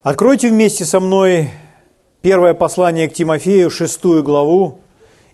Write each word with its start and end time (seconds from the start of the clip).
Откройте 0.00 0.50
вместе 0.50 0.84
со 0.84 1.00
мной 1.00 1.50
первое 2.22 2.54
послание 2.54 3.08
к 3.08 3.14
Тимофею, 3.14 3.68
шестую 3.68 4.22
главу, 4.22 4.78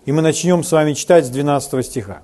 и 0.07 0.13
мы 0.13 0.23
начнем 0.23 0.65
с 0.65 0.73
вами 0.73 0.95
читать 0.95 1.27
с 1.27 1.29
12 1.29 1.85
стиха. 1.85 2.23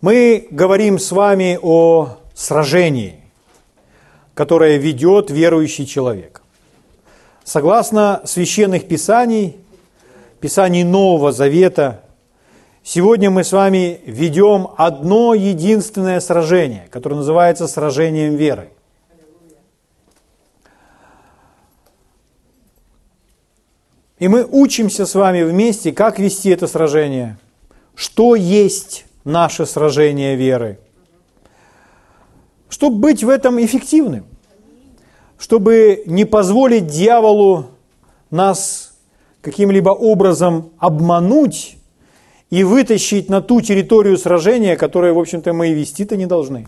Мы 0.00 0.46
говорим 0.52 1.00
с 1.00 1.10
вами 1.10 1.58
о 1.60 2.10
сражении, 2.32 3.24
которое 4.34 4.76
ведет 4.76 5.30
верующий 5.30 5.84
человек. 5.84 6.42
Согласно 7.42 8.22
священных 8.24 8.86
писаний, 8.86 9.56
писаний 10.38 10.84
Нового 10.84 11.32
Завета, 11.32 12.04
сегодня 12.84 13.32
мы 13.32 13.42
с 13.42 13.50
вами 13.50 14.00
ведем 14.06 14.68
одно 14.76 15.34
единственное 15.34 16.20
сражение, 16.20 16.86
которое 16.92 17.16
называется 17.16 17.66
сражением 17.66 18.36
веры. 18.36 18.70
И 24.18 24.28
мы 24.28 24.44
учимся 24.44 25.04
с 25.04 25.14
вами 25.14 25.42
вместе, 25.42 25.92
как 25.92 26.18
вести 26.18 26.48
это 26.50 26.66
сражение, 26.66 27.38
что 27.94 28.34
есть 28.34 29.04
наше 29.24 29.66
сражение 29.66 30.36
веры, 30.36 30.78
чтобы 32.70 32.98
быть 32.98 33.22
в 33.22 33.28
этом 33.28 33.62
эффективным, 33.62 34.24
чтобы 35.38 36.02
не 36.06 36.24
позволить 36.24 36.86
дьяволу 36.86 37.66
нас 38.30 38.94
каким-либо 39.42 39.90
образом 39.90 40.70
обмануть 40.78 41.76
и 42.48 42.64
вытащить 42.64 43.28
на 43.28 43.42
ту 43.42 43.60
территорию 43.60 44.16
сражения, 44.16 44.76
которую, 44.76 45.14
в 45.14 45.18
общем-то, 45.18 45.52
мы 45.52 45.68
и 45.68 45.74
вести-то 45.74 46.16
не 46.16 46.26
должны. 46.26 46.66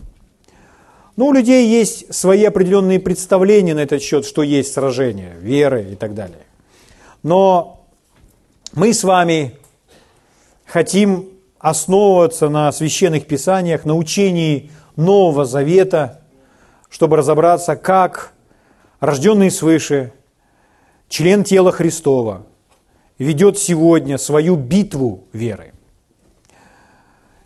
Но 1.15 1.27
у 1.27 1.33
людей 1.33 1.67
есть 1.67 2.13
свои 2.13 2.45
определенные 2.45 2.99
представления 2.99 3.73
на 3.73 3.79
этот 3.79 4.01
счет, 4.01 4.25
что 4.25 4.43
есть 4.43 4.71
сражение, 4.71 5.35
веры 5.41 5.87
и 5.91 5.95
так 5.95 6.13
далее. 6.13 6.45
Но 7.23 7.85
мы 8.73 8.93
с 8.93 9.03
вами 9.03 9.57
хотим 10.65 11.29
основываться 11.57 12.47
на 12.47 12.71
священных 12.71 13.27
писаниях, 13.27 13.83
на 13.83 13.95
учении 13.95 14.71
Нового 14.95 15.43
Завета, 15.43 16.21
чтобы 16.89 17.17
разобраться, 17.17 17.75
как 17.75 18.33
рожденный 19.01 19.51
свыше, 19.51 20.13
член 21.09 21.43
тела 21.43 21.71
Христова, 21.71 22.45
ведет 23.17 23.57
сегодня 23.57 24.17
свою 24.17 24.55
битву 24.55 25.25
веры. 25.33 25.73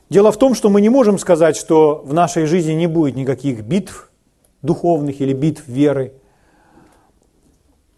Дело 0.10 0.32
в 0.32 0.38
том, 0.38 0.54
что 0.54 0.70
мы 0.70 0.82
не 0.82 0.90
можем 0.90 1.18
сказать, 1.18 1.58
что 1.58 2.04
в 2.06 2.14
нашей 2.14 2.46
жизни 2.46 2.74
не 2.74 2.86
будет 2.86 3.16
никаких 3.16 3.62
битв 3.62 4.12
духовных 4.62 5.20
или 5.20 5.34
битв 5.34 5.68
веры. 5.68 6.14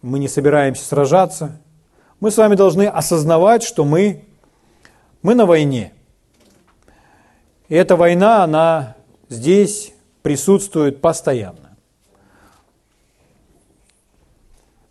Мы 0.00 0.18
не 0.18 0.28
собираемся 0.28 0.82
сражаться– 0.86 1.60
мы 2.20 2.30
с 2.30 2.36
вами 2.36 2.54
должны 2.54 2.86
осознавать, 2.86 3.62
что 3.62 3.84
мы, 3.84 4.24
мы 5.22 5.34
на 5.34 5.46
войне. 5.46 5.92
И 7.68 7.74
эта 7.74 7.96
война, 7.96 8.44
она 8.44 8.96
здесь 9.28 9.92
присутствует 10.22 11.00
постоянно. 11.00 11.76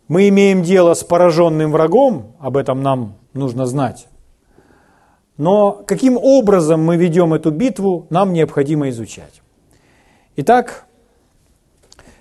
Мы 0.08 0.28
имеем 0.28 0.62
дело 0.62 0.94
с 0.94 1.02
пораженным 1.02 1.72
врагом, 1.72 2.36
об 2.38 2.56
этом 2.56 2.82
нам 2.82 3.16
нужно 3.32 3.66
знать. 3.66 4.06
Но 5.36 5.72
каким 5.86 6.16
образом 6.16 6.82
мы 6.82 6.96
ведем 6.96 7.34
эту 7.34 7.50
битву, 7.50 8.06
нам 8.08 8.32
необходимо 8.32 8.88
изучать. 8.90 9.42
Итак, 10.36 10.86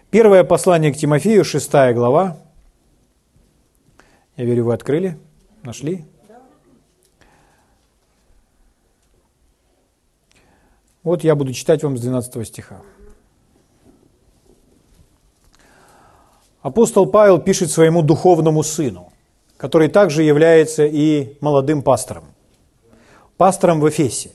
первое 0.10 0.44
послание 0.44 0.92
к 0.92 0.98
Тимофею, 0.98 1.46
6 1.46 1.72
глава, 1.94 2.38
я 4.38 4.46
верю, 4.46 4.66
вы 4.66 4.74
открыли, 4.74 5.18
нашли. 5.64 6.06
Вот 11.04 11.24
я 11.24 11.36
буду 11.36 11.54
читать 11.54 11.84
вам 11.84 11.98
с 11.98 12.02
12 12.02 12.48
стиха. 12.48 12.82
Апостол 16.62 17.06
Павел 17.06 17.40
пишет 17.40 17.70
своему 17.70 18.02
духовному 18.02 18.64
сыну, 18.64 19.14
который 19.56 19.88
также 19.88 20.24
является 20.24 20.84
и 20.86 21.38
молодым 21.40 21.84
пастором, 21.84 22.24
пастором 23.38 23.80
в 23.80 23.88
Эфесе. 23.88 24.32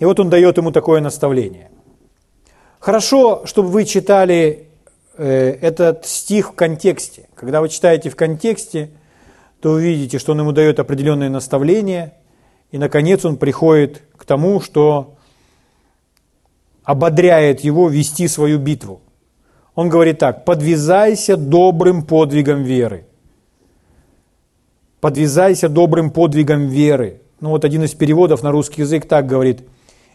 И 0.00 0.04
вот 0.04 0.18
он 0.18 0.30
дает 0.30 0.56
ему 0.56 0.72
такое 0.72 1.00
наставление. 1.00 1.70
Хорошо, 2.80 3.46
чтобы 3.46 3.68
вы 3.68 3.84
читали 3.84 4.69
этот 5.20 6.06
стих 6.06 6.50
в 6.50 6.54
контексте. 6.54 7.28
Когда 7.34 7.60
вы 7.60 7.68
читаете 7.68 8.08
в 8.08 8.16
контексте, 8.16 8.90
то 9.60 9.72
увидите, 9.72 10.18
что 10.18 10.32
он 10.32 10.40
ему 10.40 10.52
дает 10.52 10.80
определенные 10.80 11.28
наставления, 11.28 12.14
и, 12.70 12.78
наконец, 12.78 13.24
он 13.24 13.36
приходит 13.36 14.02
к 14.16 14.24
тому, 14.24 14.60
что 14.60 15.16
ободряет 16.84 17.60
его 17.60 17.88
вести 17.88 18.28
свою 18.28 18.58
битву. 18.58 19.02
Он 19.74 19.88
говорит 19.88 20.18
так, 20.18 20.44
подвязайся 20.44 21.36
добрым 21.36 22.04
подвигом 22.04 22.62
веры. 22.62 23.06
Подвязайся 25.00 25.68
добрым 25.68 26.10
подвигом 26.10 26.68
веры. 26.68 27.20
Ну 27.40 27.50
вот 27.50 27.64
один 27.64 27.84
из 27.84 27.94
переводов 27.94 28.42
на 28.42 28.50
русский 28.50 28.82
язык 28.82 29.06
так 29.06 29.26
говорит, 29.26 29.62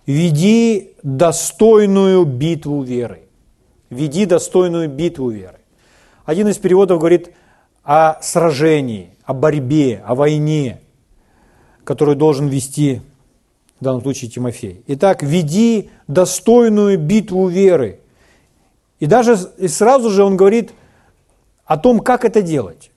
веди 0.06 0.94
достойную 1.04 2.26
битву 2.26 2.82
веры 2.84 3.26
веди 3.90 4.26
достойную 4.26 4.90
битву 4.90 5.30
веры. 5.30 5.60
Один 6.26 6.48
из 6.48 6.58
переводов 6.58 7.00
говорит 7.00 7.32
о 7.84 8.20
сражении, 8.22 9.12
о 9.24 9.34
борьбе, 9.34 10.04
о 10.06 10.16
войне, 10.16 10.82
которую 11.84 12.16
должен 12.16 12.48
вести 12.48 13.02
в 13.80 13.84
данном 13.84 14.02
случае 14.02 14.32
Тимофей. 14.32 14.84
Итак, 14.88 15.22
веди 15.22 15.90
достойную 16.08 16.98
битву 16.98 17.48
веры. 17.48 18.00
И 19.00 19.06
даже 19.06 19.38
и 19.58 19.68
сразу 19.68 20.10
же 20.10 20.24
он 20.24 20.38
говорит 20.38 20.72
о 21.66 21.78
том, 21.78 22.00
как 22.00 22.26
это 22.26 22.42
делать. 22.42 22.92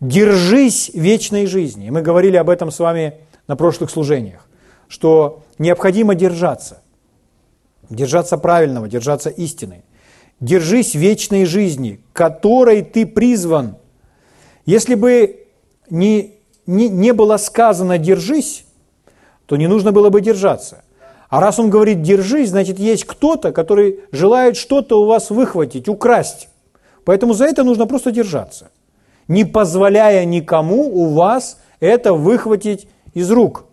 Держись 0.00 0.90
вечной 0.92 1.46
жизни. 1.46 1.90
Мы 1.90 2.02
говорили 2.02 2.36
об 2.36 2.50
этом 2.50 2.70
с 2.70 2.78
вами 2.78 3.14
на 3.48 3.56
прошлых 3.56 3.90
служениях, 3.90 4.46
что 4.86 5.42
необходимо 5.58 6.14
держаться. 6.14 6.82
Держаться 7.88 8.36
правильного, 8.38 8.88
держаться 8.88 9.30
истины 9.30 9.82
держись 10.40 10.94
вечной 10.94 11.44
жизни, 11.44 12.00
которой 12.12 12.82
ты 12.82 13.06
призван. 13.06 13.76
Если 14.66 14.94
бы 14.94 15.46
не, 15.90 16.34
не, 16.66 16.88
не 16.88 17.12
было 17.12 17.36
сказано 17.36 17.98
«держись», 17.98 18.64
то 19.46 19.56
не 19.56 19.66
нужно 19.66 19.92
было 19.92 20.10
бы 20.10 20.20
держаться. 20.20 20.82
А 21.28 21.40
раз 21.40 21.58
он 21.58 21.70
говорит 21.70 22.02
«держись», 22.02 22.50
значит, 22.50 22.78
есть 22.78 23.04
кто-то, 23.04 23.52
который 23.52 24.00
желает 24.12 24.56
что-то 24.56 25.00
у 25.00 25.06
вас 25.06 25.30
выхватить, 25.30 25.88
украсть. 25.88 26.48
Поэтому 27.04 27.34
за 27.34 27.44
это 27.46 27.64
нужно 27.64 27.86
просто 27.86 28.10
держаться, 28.10 28.70
не 29.28 29.44
позволяя 29.44 30.24
никому 30.24 30.82
у 30.84 31.12
вас 31.12 31.58
это 31.80 32.14
выхватить 32.14 32.88
из 33.12 33.30
рук. 33.30 33.66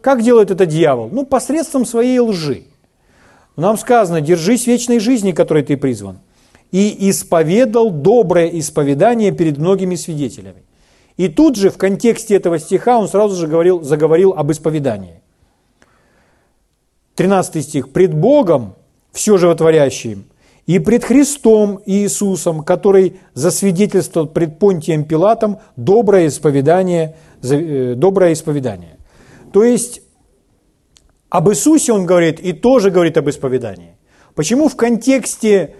Как 0.00 0.22
делает 0.22 0.50
это 0.50 0.66
дьявол? 0.66 1.08
Ну, 1.12 1.24
посредством 1.24 1.86
своей 1.86 2.18
лжи. 2.18 2.64
Нам 3.56 3.76
сказано, 3.76 4.20
держись 4.20 4.66
вечной 4.66 4.98
жизни, 4.98 5.32
которой 5.32 5.62
ты 5.62 5.76
призван. 5.76 6.18
И 6.70 7.10
исповедал 7.10 7.90
доброе 7.90 8.48
исповедание 8.58 9.30
перед 9.30 9.58
многими 9.58 9.94
свидетелями. 9.94 10.62
И 11.16 11.28
тут 11.28 11.56
же 11.56 11.70
в 11.70 11.76
контексте 11.76 12.36
этого 12.36 12.58
стиха 12.58 12.98
он 12.98 13.08
сразу 13.08 13.36
же 13.36 13.46
говорил, 13.46 13.82
заговорил 13.82 14.32
об 14.32 14.50
исповедании. 14.50 15.20
13 17.16 17.62
стих. 17.64 17.92
«Пред 17.92 18.14
Богом, 18.14 18.74
все 19.12 19.36
животворящим, 19.36 20.24
и 20.66 20.78
пред 20.78 21.04
Христом 21.04 21.80
Иисусом, 21.84 22.62
который 22.62 23.20
засвидетельствовал 23.34 24.28
пред 24.28 24.58
Понтием 24.58 25.04
Пилатом 25.04 25.58
доброе 25.76 26.28
исповедание, 26.28 27.16
э, 27.42 27.94
доброе 27.96 28.32
исповедание». 28.32 28.96
То 29.52 29.64
есть 29.64 30.01
об 31.32 31.48
Иисусе 31.48 31.94
он 31.94 32.04
говорит 32.04 32.40
и 32.40 32.52
тоже 32.52 32.90
говорит 32.90 33.16
об 33.16 33.30
исповедании. 33.30 33.96
Почему 34.34 34.68
в 34.68 34.76
контексте 34.76 35.76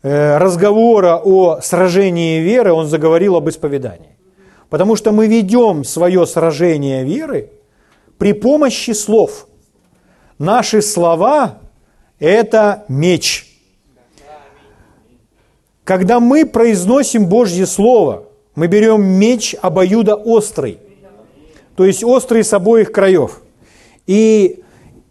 э, 0.00 0.38
разговора 0.38 1.16
о 1.16 1.60
сражении 1.60 2.38
веры 2.38 2.72
он 2.72 2.86
заговорил 2.86 3.34
об 3.34 3.48
исповедании? 3.48 4.16
Потому 4.70 4.94
что 4.94 5.10
мы 5.10 5.26
ведем 5.26 5.82
свое 5.82 6.24
сражение 6.24 7.02
веры 7.02 7.50
при 8.16 8.32
помощи 8.32 8.92
слов. 8.92 9.48
Наши 10.38 10.80
слова– 10.80 11.58
это 12.20 12.84
меч. 12.86 13.48
Когда 15.82 16.20
мы 16.20 16.46
произносим 16.46 17.26
Божье 17.26 17.66
Слово, 17.66 18.28
мы 18.54 18.68
берем 18.68 19.02
меч 19.02 19.56
обоюдо 19.60 20.14
острый, 20.14 20.78
то 21.74 21.84
есть 21.84 22.04
острый 22.04 22.44
с 22.44 22.52
обоих 22.52 22.92
краев. 22.92 23.42
И 24.06 24.61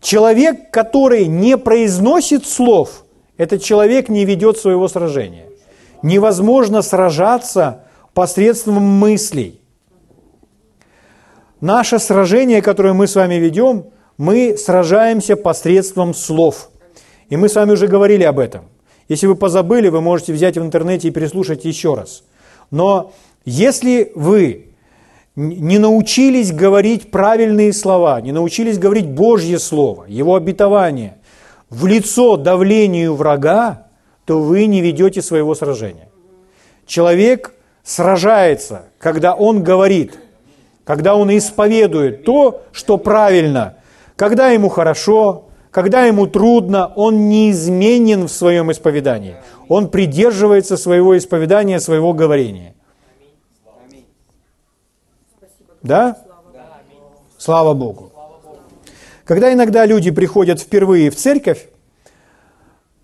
Человек, 0.01 0.71
который 0.71 1.27
не 1.27 1.57
произносит 1.57 2.47
слов, 2.47 3.05
этот 3.37 3.63
человек 3.63 4.09
не 4.09 4.25
ведет 4.25 4.57
своего 4.57 4.87
сражения. 4.87 5.45
Невозможно 6.01 6.81
сражаться 6.81 7.85
посредством 8.13 8.83
мыслей. 8.83 9.61
Наше 11.61 11.99
сражение, 11.99 12.63
которое 12.63 12.93
мы 12.93 13.07
с 13.07 13.15
вами 13.15 13.35
ведем, 13.35 13.85
мы 14.17 14.57
сражаемся 14.57 15.35
посредством 15.35 16.15
слов. 16.15 16.71
И 17.29 17.37
мы 17.37 17.47
с 17.47 17.55
вами 17.55 17.71
уже 17.71 17.87
говорили 17.87 18.23
об 18.23 18.39
этом. 18.39 18.65
Если 19.07 19.27
вы 19.27 19.35
позабыли, 19.35 19.89
вы 19.89 20.01
можете 20.01 20.33
взять 20.33 20.57
в 20.57 20.61
интернете 20.61 21.07
и 21.07 21.11
переслушать 21.11 21.63
еще 21.63 21.93
раз. 21.93 22.23
Но 22.71 23.13
если 23.45 24.11
вы 24.15 24.70
не 25.35 25.79
научились 25.79 26.51
говорить 26.51 27.11
правильные 27.11 27.73
слова, 27.73 28.19
не 28.21 28.31
научились 28.31 28.77
говорить 28.77 29.07
Божье 29.07 29.59
Слово, 29.59 30.05
Его 30.07 30.35
обетование 30.35 31.17
в 31.69 31.85
лицо 31.87 32.35
давлению 32.35 33.15
врага, 33.15 33.87
то 34.25 34.39
вы 34.39 34.65
не 34.65 34.81
ведете 34.81 35.21
своего 35.21 35.55
сражения. 35.55 36.09
Человек 36.85 37.53
сражается, 37.83 38.83
когда 38.99 39.33
он 39.33 39.63
говорит, 39.63 40.19
когда 40.83 41.15
он 41.15 41.35
исповедует 41.35 42.25
то, 42.25 42.63
что 42.73 42.97
правильно, 42.97 43.77
когда 44.17 44.49
ему 44.49 44.67
хорошо, 44.67 45.45
когда 45.71 46.03
ему 46.03 46.27
трудно, 46.27 46.91
он 46.95 47.29
неизменен 47.29 48.27
в 48.27 48.31
своем 48.31 48.71
исповедании. 48.71 49.37
Он 49.69 49.87
придерживается 49.87 50.75
своего 50.75 51.17
исповедания, 51.17 51.79
своего 51.79 52.13
говорения. 52.13 52.75
Да? 55.83 56.17
Слава 57.37 57.73
Богу. 57.73 58.11
Когда 59.25 59.51
иногда 59.53 59.85
люди 59.85 60.11
приходят 60.11 60.59
впервые 60.59 61.09
в 61.09 61.15
церковь, 61.15 61.67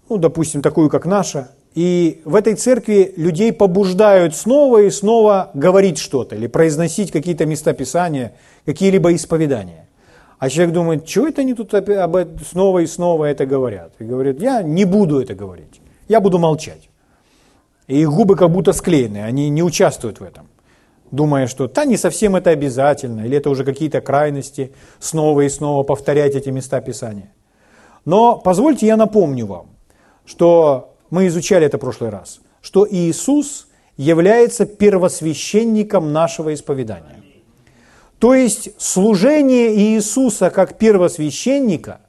ну, 0.10 0.18
допустим, 0.18 0.62
такую, 0.62 0.90
как 0.90 1.06
наша, 1.06 1.50
и 1.74 2.22
в 2.26 2.36
этой 2.36 2.56
церкви 2.56 3.14
людей 3.18 3.54
побуждают 3.54 4.36
снова 4.36 4.82
и 4.82 4.90
снова 4.90 5.52
говорить 5.54 5.98
что-то 5.98 6.36
или 6.36 6.48
произносить 6.48 7.12
какие-то 7.12 7.46
места 7.46 7.74
Писания, 7.74 8.34
какие-либо 8.66 9.14
исповедания. 9.16 9.88
А 10.40 10.50
человек 10.50 10.74
думает, 10.74 11.10
что 11.10 11.28
это 11.28 11.42
они 11.42 11.54
тут 11.54 11.74
об 11.74 12.16
этом 12.16 12.40
снова 12.46 12.80
и 12.80 12.88
снова 12.88 13.26
это 13.26 13.46
говорят? 13.46 13.92
И 14.00 14.04
говорит, 14.04 14.40
я 14.40 14.62
не 14.62 14.86
буду 14.86 15.20
это 15.20 15.34
говорить, 15.34 15.82
я 16.08 16.20
буду 16.20 16.38
молчать. 16.38 16.90
И 17.88 18.02
их 18.02 18.12
губы 18.12 18.36
как 18.36 18.52
будто 18.52 18.74
склеены, 18.74 19.20
они 19.24 19.50
не 19.50 19.64
участвуют 19.64 20.20
в 20.20 20.24
этом 20.24 20.48
думая, 21.12 21.48
что 21.48 21.68
да, 21.68 21.86
не 21.86 21.98
совсем 21.98 22.36
это 22.36 22.50
обязательно, 22.50 23.22
или 23.22 23.38
это 23.38 23.50
уже 23.50 23.64
какие-то 23.64 24.02
крайности, 24.02 24.74
снова 25.00 25.42
и 25.42 25.50
снова 25.50 25.84
повторять 25.84 26.36
эти 26.36 26.50
места 26.50 26.82
Писания. 26.82 27.34
Но 28.06 28.38
позвольте 28.38 28.88
я 28.88 28.98
напомню 28.98 29.46
вам, 29.46 29.68
что 30.26 30.96
мы 31.10 31.28
изучали 31.28 31.66
это 31.66 31.78
в 31.78 31.82
прошлый 31.82 32.10
раз, 32.10 32.40
что 32.62 32.88
Иисус 32.90 33.68
является 33.98 34.66
первосвященником 34.66 36.14
нашего 36.14 36.54
исповедания. 36.54 37.24
То 38.20 38.34
есть 38.34 38.70
служение 38.78 39.76
Иисуса 39.76 40.50
как 40.50 40.78
первосвященника 40.78 42.02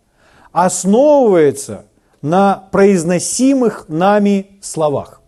основывается 0.53 1.87
на 2.23 2.69
произносимых 2.73 3.89
нами 3.89 4.59
словах. 4.61 5.21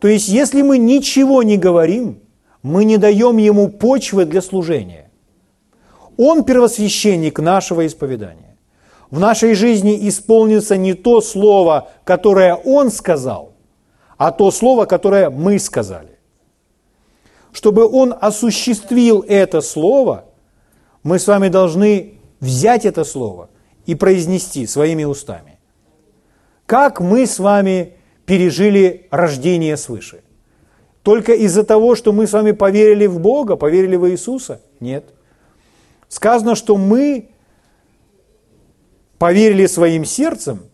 То 0.00 0.08
есть 0.08 0.28
если 0.28 0.62
мы 0.62 0.78
ничего 0.78 1.42
не 1.42 1.56
говорим, 1.56 2.20
мы 2.68 2.84
не 2.84 2.98
даем 2.98 3.38
ему 3.38 3.68
почвы 3.68 4.26
для 4.26 4.42
служения. 4.42 5.10
Он 6.18 6.44
первосвященник 6.44 7.38
нашего 7.38 7.86
исповедания. 7.86 8.58
В 9.10 9.18
нашей 9.18 9.54
жизни 9.54 10.06
исполнится 10.06 10.76
не 10.76 10.92
то 10.92 11.22
слово, 11.22 11.88
которое 12.04 12.54
он 12.56 12.90
сказал, 12.90 13.54
а 14.18 14.32
то 14.32 14.50
слово, 14.50 14.84
которое 14.84 15.30
мы 15.30 15.58
сказали. 15.58 16.18
Чтобы 17.52 17.86
он 17.86 18.14
осуществил 18.20 19.24
это 19.26 19.62
слово, 19.62 20.26
мы 21.02 21.18
с 21.18 21.26
вами 21.26 21.48
должны 21.48 22.18
взять 22.38 22.84
это 22.84 23.04
слово 23.04 23.48
и 23.86 23.94
произнести 23.94 24.66
своими 24.66 25.04
устами. 25.04 25.58
Как 26.66 27.00
мы 27.00 27.26
с 27.26 27.38
вами 27.38 27.94
пережили 28.26 29.08
рождение 29.10 29.78
свыше? 29.78 30.20
Только 31.08 31.32
из-за 31.32 31.64
того, 31.64 31.94
что 31.94 32.12
мы 32.12 32.26
с 32.26 32.34
вами 32.34 32.50
поверили 32.50 33.06
в 33.06 33.18
Бога, 33.18 33.56
поверили 33.56 33.96
в 33.96 34.10
Иисуса? 34.10 34.60
Нет. 34.78 35.06
Сказано, 36.06 36.54
что 36.54 36.76
мы 36.76 37.30
поверили 39.18 39.64
своим 39.64 40.04
сердцем 40.04 40.64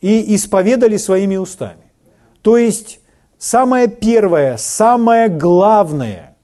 и 0.00 0.34
исповедали 0.34 0.96
своими 0.96 1.36
устами. 1.36 1.92
То 2.40 2.56
есть 2.56 3.00
самое 3.36 3.86
первое, 3.86 4.56
самое 4.56 5.28
главное 5.28 6.38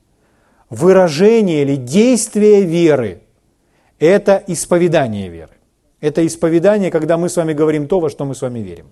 выражение 0.69 1.63
или 1.63 1.75
действие 1.75 2.61
веры– 2.61 3.23
это 3.99 4.43
исповедание 4.45 5.27
веры. 5.27 5.53
Это 6.01 6.23
исповедание, 6.23 6.91
когда 6.91 7.17
мы 7.17 7.29
с 7.29 7.35
вами 7.35 7.53
говорим 7.53 7.87
то, 7.87 7.99
во 7.99 8.11
что 8.11 8.25
мы 8.25 8.35
с 8.35 8.43
вами 8.43 8.59
верим. 8.59 8.91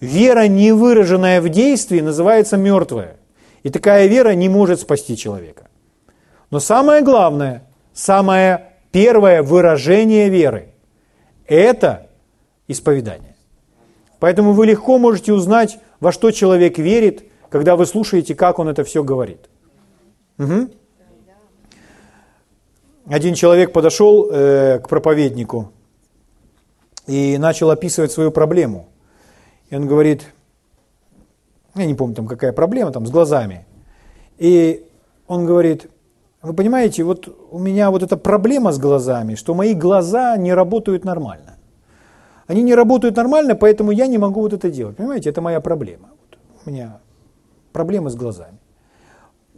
Вера, 0.00 0.48
не 0.48 0.72
выраженная 0.72 1.42
в 1.42 1.50
действии, 1.50 2.00
называется 2.00 2.56
мертвая. 2.56 3.18
И 3.62 3.70
такая 3.70 4.06
вера 4.06 4.34
не 4.34 4.48
может 4.48 4.80
спасти 4.80 5.16
человека. 5.16 5.68
Но 6.50 6.60
самое 6.60 7.02
главное, 7.02 7.64
самое 7.92 8.72
первое 8.90 9.42
выражение 9.42 10.28
веры– 10.28 10.74
это 11.46 12.08
исповедание. 12.68 13.36
Поэтому 14.18 14.52
вы 14.52 14.66
легко 14.66 14.98
можете 14.98 15.32
узнать, 15.32 15.78
во 16.00 16.12
что 16.12 16.30
человек 16.30 16.78
верит, 16.78 17.24
когда 17.48 17.76
вы 17.76 17.86
слушаете, 17.86 18.34
как 18.34 18.58
он 18.58 18.68
это 18.68 18.84
все 18.84 19.02
говорит. 19.02 19.48
Угу. 20.38 20.70
Один 23.06 23.34
человек 23.34 23.72
подошел 23.72 24.28
э, 24.30 24.78
к 24.78 24.88
проповеднику 24.88 25.72
и 27.06 27.36
начал 27.38 27.70
описывать 27.70 28.12
свою 28.12 28.30
проблему. 28.30 28.88
И 29.70 29.76
он 29.76 29.86
говорит, 29.86 30.22
я 31.74 31.86
не 31.86 31.94
помню 31.94 32.14
там 32.14 32.26
какая 32.26 32.52
проблема, 32.52 32.92
там 32.92 33.06
с 33.06 33.10
глазами. 33.10 33.66
И 34.38 34.86
он 35.26 35.46
говорит, 35.46 35.88
вы 36.42 36.52
понимаете, 36.54 37.04
вот 37.04 37.28
у 37.50 37.58
меня 37.58 37.90
вот 37.90 38.02
эта 38.02 38.16
проблема 38.16 38.72
с 38.72 38.78
глазами, 38.78 39.36
что 39.36 39.54
мои 39.54 39.74
глаза 39.74 40.36
не 40.36 40.52
работают 40.52 41.04
нормально. 41.04 41.56
Они 42.46 42.62
не 42.62 42.74
работают 42.74 43.16
нормально, 43.16 43.54
поэтому 43.54 43.92
я 43.92 44.06
не 44.06 44.18
могу 44.18 44.40
вот 44.40 44.52
это 44.52 44.70
делать. 44.70 44.96
Понимаете, 44.96 45.30
это 45.30 45.40
моя 45.40 45.60
проблема. 45.60 46.08
Вот 46.20 46.38
у 46.66 46.70
меня 46.70 47.00
проблемы 47.72 48.10
с 48.10 48.16
глазами. 48.16 48.58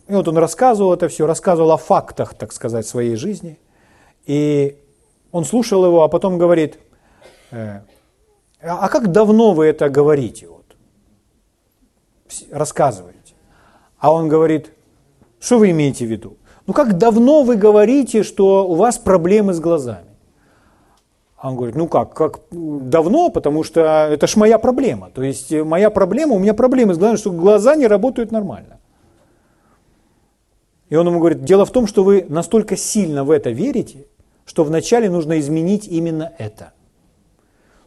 И 0.06 0.12
вот 0.12 0.28
он 0.28 0.36
рассказывал 0.36 0.92
это 0.92 1.08
все, 1.08 1.26
рассказывал 1.26 1.72
о 1.72 1.76
фактах, 1.78 2.34
так 2.34 2.52
сказать, 2.52 2.86
своей 2.86 3.16
жизни. 3.16 3.58
И 4.26 4.78
он 5.32 5.44
слушал 5.44 5.84
его, 5.86 6.04
а 6.04 6.08
потом 6.08 6.38
говорит, 6.38 6.78
«Э, 7.50 7.80
а 8.60 8.88
как 8.88 9.10
давно 9.10 9.54
вы 9.54 9.64
это 9.66 9.88
говорите? 9.88 10.48
Рассказываете. 12.50 13.34
А 13.98 14.12
он 14.12 14.28
говорит, 14.28 14.72
что 15.40 15.58
вы 15.58 15.70
имеете 15.70 16.06
в 16.06 16.10
виду? 16.10 16.36
Ну 16.66 16.72
как 16.72 16.96
давно 16.96 17.42
вы 17.42 17.56
говорите, 17.56 18.22
что 18.22 18.66
у 18.66 18.74
вас 18.74 18.98
проблемы 18.98 19.52
с 19.52 19.60
глазами? 19.60 20.14
А 21.36 21.50
он 21.50 21.56
говорит, 21.56 21.76
ну 21.76 21.88
как, 21.88 22.14
как 22.14 22.40
давно, 22.50 23.28
потому 23.28 23.64
что 23.64 24.08
это 24.10 24.26
ж 24.26 24.36
моя 24.36 24.58
проблема. 24.58 25.10
То 25.10 25.22
есть 25.22 25.52
э, 25.52 25.62
моя 25.62 25.90
проблема, 25.90 26.34
у 26.34 26.38
меня 26.38 26.54
проблемы 26.54 26.94
с 26.94 26.98
глазами, 26.98 27.18
что 27.18 27.30
глаза 27.32 27.76
не 27.76 27.86
работают 27.86 28.32
нормально. 28.32 28.78
И 30.88 30.96
он 30.96 31.06
ему 31.06 31.18
говорит, 31.18 31.44
дело 31.44 31.66
в 31.66 31.70
том, 31.70 31.86
что 31.86 32.02
вы 32.04 32.24
настолько 32.28 32.76
сильно 32.76 33.24
в 33.24 33.30
это 33.30 33.50
верите, 33.50 34.06
что 34.46 34.64
вначале 34.64 35.10
нужно 35.10 35.38
изменить 35.38 35.86
именно 35.86 36.32
это. 36.38 36.72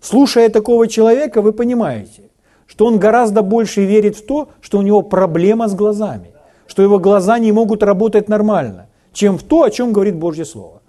Слушая 0.01 0.49
такого 0.49 0.87
человека, 0.87 1.41
вы 1.41 1.53
понимаете, 1.53 2.29
что 2.67 2.85
он 2.85 2.99
гораздо 2.99 3.41
больше 3.41 3.85
верит 3.85 4.17
в 4.17 4.25
то, 4.25 4.49
что 4.61 4.77
у 4.77 4.81
него 4.81 5.01
проблема 5.01 5.67
с 5.67 5.73
глазами, 5.73 6.31
что 6.67 6.83
его 6.83 6.99
глаза 6.99 7.39
не 7.39 7.51
могут 7.51 7.81
работать 7.81 8.29
нормально, 8.29 8.87
чем 9.13 9.37
в 9.37 9.43
то, 9.43 9.63
о 9.63 9.71
чем 9.71 9.93
говорит 9.93 10.15
Божье 10.15 10.45
Слово. 10.45 10.81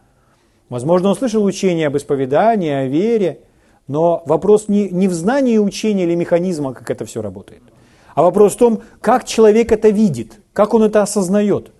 Возможно, 0.68 1.08
он 1.08 1.16
слышал 1.16 1.42
учение 1.44 1.86
об 1.86 1.96
исповедании, 1.96 2.70
о 2.70 2.86
вере, 2.86 3.40
но 3.86 4.22
вопрос 4.26 4.68
не, 4.68 4.90
не 4.90 5.08
в 5.08 5.14
знании 5.14 5.56
учения 5.56 6.04
или 6.04 6.14
механизма, 6.14 6.74
как 6.74 6.90
это 6.90 7.06
все 7.06 7.22
работает, 7.22 7.62
а 8.14 8.22
вопрос 8.22 8.54
в 8.54 8.58
том, 8.58 8.82
как 9.00 9.24
человек 9.24 9.72
это 9.72 9.88
видит, 9.88 10.40
как 10.52 10.74
он 10.74 10.82
это 10.82 11.00
осознает. 11.02 11.70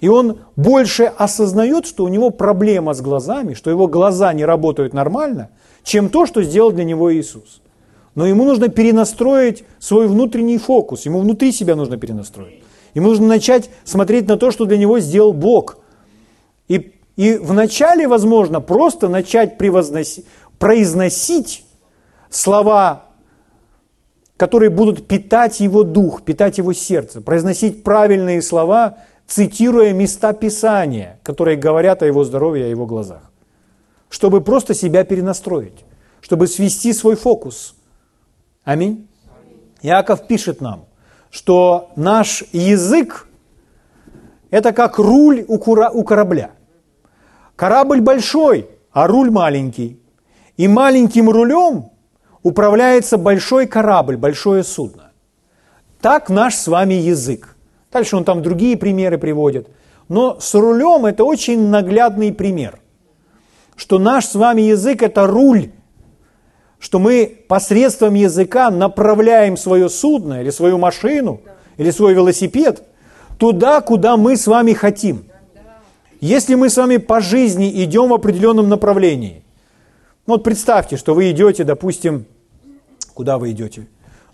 И 0.00 0.08
он 0.08 0.38
больше 0.56 1.04
осознает, 1.04 1.86
что 1.86 2.04
у 2.04 2.08
него 2.08 2.30
проблема 2.30 2.94
с 2.94 3.02
глазами, 3.02 3.54
что 3.54 3.68
его 3.68 3.86
глаза 3.86 4.32
не 4.32 4.44
работают 4.44 4.94
нормально, 4.94 5.50
чем 5.82 6.08
то, 6.08 6.24
что 6.24 6.42
сделал 6.42 6.72
для 6.72 6.84
него 6.84 7.12
Иисус. 7.12 7.60
Но 8.20 8.26
ему 8.26 8.44
нужно 8.44 8.68
перенастроить 8.68 9.64
свой 9.78 10.06
внутренний 10.06 10.58
фокус, 10.58 11.06
ему 11.06 11.20
внутри 11.20 11.52
себя 11.52 11.74
нужно 11.74 11.96
перенастроить. 11.96 12.62
Ему 12.92 13.08
нужно 13.08 13.26
начать 13.26 13.70
смотреть 13.84 14.28
на 14.28 14.36
то, 14.36 14.50
что 14.50 14.66
для 14.66 14.76
него 14.76 15.00
сделал 15.00 15.32
Бог. 15.32 15.78
И, 16.68 16.92
и 17.16 17.38
вначале, 17.38 18.06
возможно, 18.06 18.60
просто 18.60 19.08
начать 19.08 19.56
произносить 20.58 21.64
слова 22.28 23.06
которые 24.36 24.68
будут 24.68 25.06
питать 25.06 25.60
его 25.60 25.82
дух, 25.82 26.22
питать 26.22 26.58
его 26.58 26.74
сердце, 26.74 27.22
произносить 27.22 27.82
правильные 27.82 28.42
слова, 28.42 28.98
цитируя 29.26 29.94
места 29.94 30.34
Писания, 30.34 31.18
которые 31.22 31.56
говорят 31.56 32.02
о 32.02 32.06
его 32.06 32.24
здоровье, 32.24 32.66
о 32.66 32.68
его 32.68 32.84
глазах. 32.84 33.22
Чтобы 34.10 34.42
просто 34.42 34.74
себя 34.74 35.04
перенастроить, 35.04 35.84
чтобы 36.20 36.48
свести 36.48 36.92
свой 36.92 37.16
фокус. 37.16 37.76
Аминь. 38.64 39.08
Иаков 39.82 40.26
пишет 40.26 40.60
нам, 40.60 40.84
что 41.30 41.90
наш 41.96 42.44
язык– 42.52 43.28
это 44.50 44.72
как 44.72 44.98
руль 44.98 45.44
у 45.48 45.58
корабля. 46.04 46.50
Корабль 47.56 48.00
большой, 48.00 48.68
а 48.92 49.06
руль 49.06 49.30
маленький. 49.30 50.00
И 50.56 50.68
маленьким 50.68 51.30
рулем 51.30 51.90
управляется 52.42 53.16
большой 53.16 53.66
корабль, 53.66 54.16
большое 54.16 54.62
судно. 54.62 55.12
Так 56.00 56.28
наш 56.28 56.54
с 56.54 56.68
вами 56.68 56.94
язык. 56.94 57.56
Дальше 57.92 58.16
он 58.16 58.24
там 58.24 58.42
другие 58.42 58.76
примеры 58.76 59.18
приводит. 59.18 59.68
Но 60.08 60.38
с 60.40 60.54
рулем 60.54 61.06
это 61.06 61.24
очень 61.24 61.68
наглядный 61.68 62.32
пример, 62.32 62.80
что 63.76 63.98
наш 63.98 64.26
с 64.26 64.34
вами 64.34 64.62
язык– 64.62 65.02
это 65.04 65.26
руль, 65.26 65.70
что 66.80 66.98
мы 66.98 67.44
посредством 67.46 68.14
языка 68.14 68.70
направляем 68.70 69.56
свое 69.56 69.88
судно 69.88 70.40
или 70.40 70.50
свою 70.50 70.78
машину 70.78 71.42
или 71.76 71.90
свой 71.90 72.14
велосипед 72.14 72.82
туда, 73.38 73.82
куда 73.82 74.16
мы 74.16 74.36
с 74.36 74.46
вами 74.46 74.72
хотим. 74.72 75.24
Если 76.20 76.54
мы 76.54 76.70
с 76.70 76.76
вами 76.76 76.96
по 76.96 77.20
жизни 77.20 77.70
идем 77.84 78.08
в 78.08 78.14
определенном 78.14 78.68
направлении, 78.68 79.44
ну 80.26 80.34
вот 80.34 80.42
представьте, 80.42 80.96
что 80.96 81.14
вы 81.14 81.30
идете, 81.30 81.64
допустим, 81.64 82.24
куда 83.14 83.38
вы 83.38 83.50
идете? 83.52 83.86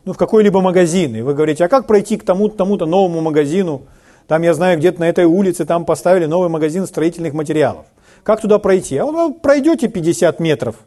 Ну, 0.04 0.12
в 0.12 0.16
какой-либо 0.16 0.60
магазин, 0.60 1.16
и 1.16 1.22
вы 1.22 1.34
говорите, 1.34 1.64
а 1.64 1.68
как 1.68 1.88
пройти 1.88 2.16
к 2.16 2.24
тому-то, 2.24 2.56
тому-то 2.56 2.86
новому 2.86 3.20
магазину? 3.20 3.82
Там, 4.28 4.42
я 4.42 4.54
знаю, 4.54 4.78
где-то 4.78 5.00
на 5.00 5.08
этой 5.08 5.24
улице 5.24 5.64
там 5.64 5.84
поставили 5.84 6.26
новый 6.26 6.48
магазин 6.48 6.86
строительных 6.86 7.32
материалов. 7.32 7.86
Как 8.22 8.40
туда 8.40 8.60
пройти? 8.60 8.96
А 8.98 9.06
вы 9.06 9.34
пройдете 9.34 9.88
50 9.88 10.38
метров– 10.38 10.76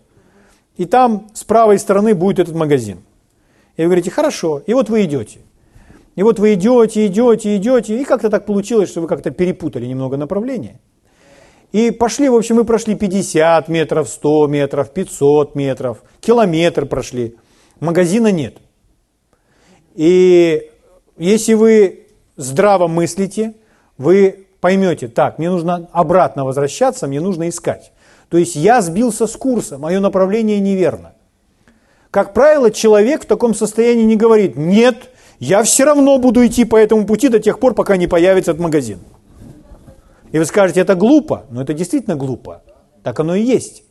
и 0.80 0.86
там 0.86 1.28
с 1.34 1.44
правой 1.44 1.78
стороны 1.78 2.16
будет 2.16 2.40
этот 2.40 2.56
магазин. 2.56 3.00
И 3.76 3.82
вы 3.82 3.88
говорите, 3.88 4.12
хорошо, 4.12 4.64
и 4.66 4.74
вот 4.74 4.90
вы 4.90 5.04
идете. 5.04 5.42
И 6.16 6.24
вот 6.24 6.40
вы 6.40 6.54
идете, 6.54 7.06
идете, 7.06 7.58
идете, 7.58 8.02
и 8.02 8.06
как-то 8.06 8.30
так 8.30 8.46
получилось, 8.46 8.90
что 8.90 9.02
вы 9.02 9.08
как-то 9.10 9.30
перепутали 9.30 9.86
немного 9.86 10.16
направление. 10.16 10.80
И 11.74 11.92
пошли, 11.92 12.30
в 12.30 12.36
общем, 12.36 12.56
мы 12.56 12.64
прошли 12.64 12.96
50 12.96 13.68
метров, 13.68 14.08
100 14.08 14.48
метров, 14.48 14.90
500 14.92 15.54
метров, 15.54 16.02
километр 16.22 16.86
прошли. 16.86 17.36
Магазина 17.82 18.32
нет. 18.32 18.56
И 19.96 20.72
если 21.18 21.56
вы 21.56 22.08
здраво 22.38 22.88
мыслите, 22.88 23.54
вы 23.98 24.48
поймете, 24.62 25.10
так, 25.10 25.40
мне 25.40 25.50
нужно 25.50 25.90
обратно 25.92 26.46
возвращаться, 26.46 27.06
мне 27.06 27.20
нужно 27.20 27.50
искать. 27.50 27.92
То 28.30 28.38
есть 28.38 28.56
я 28.56 28.82
сбился 28.82 29.28
с 29.28 29.36
курса, 29.36 29.78
мое 29.78 30.00
направление 30.00 30.60
неверно. 30.60 31.14
Как 32.12 32.34
правило, 32.34 32.72
человек 32.72 33.24
в 33.24 33.26
таком 33.26 33.54
состоянии 33.54 34.04
не 34.04 34.16
говорит, 34.16 34.56
нет, 34.56 35.10
я 35.40 35.64
все 35.64 35.84
равно 35.84 36.18
буду 36.18 36.46
идти 36.46 36.66
по 36.66 36.76
этому 36.76 37.06
пути 37.06 37.28
до 37.28 37.40
тех 37.40 37.60
пор, 37.60 37.74
пока 37.74 37.98
не 37.98 38.08
появится 38.08 38.52
этот 38.52 38.62
магазин. 38.62 39.00
И 40.32 40.38
вы 40.38 40.46
скажете, 40.46 40.82
это 40.82 40.96
глупо, 40.96 41.46
но 41.50 41.62
это 41.62 41.74
действительно 41.74 42.16
глупо. 42.16 42.62
Так 43.04 43.20
оно 43.20 43.36
и 43.36 43.42
есть. 43.42 43.84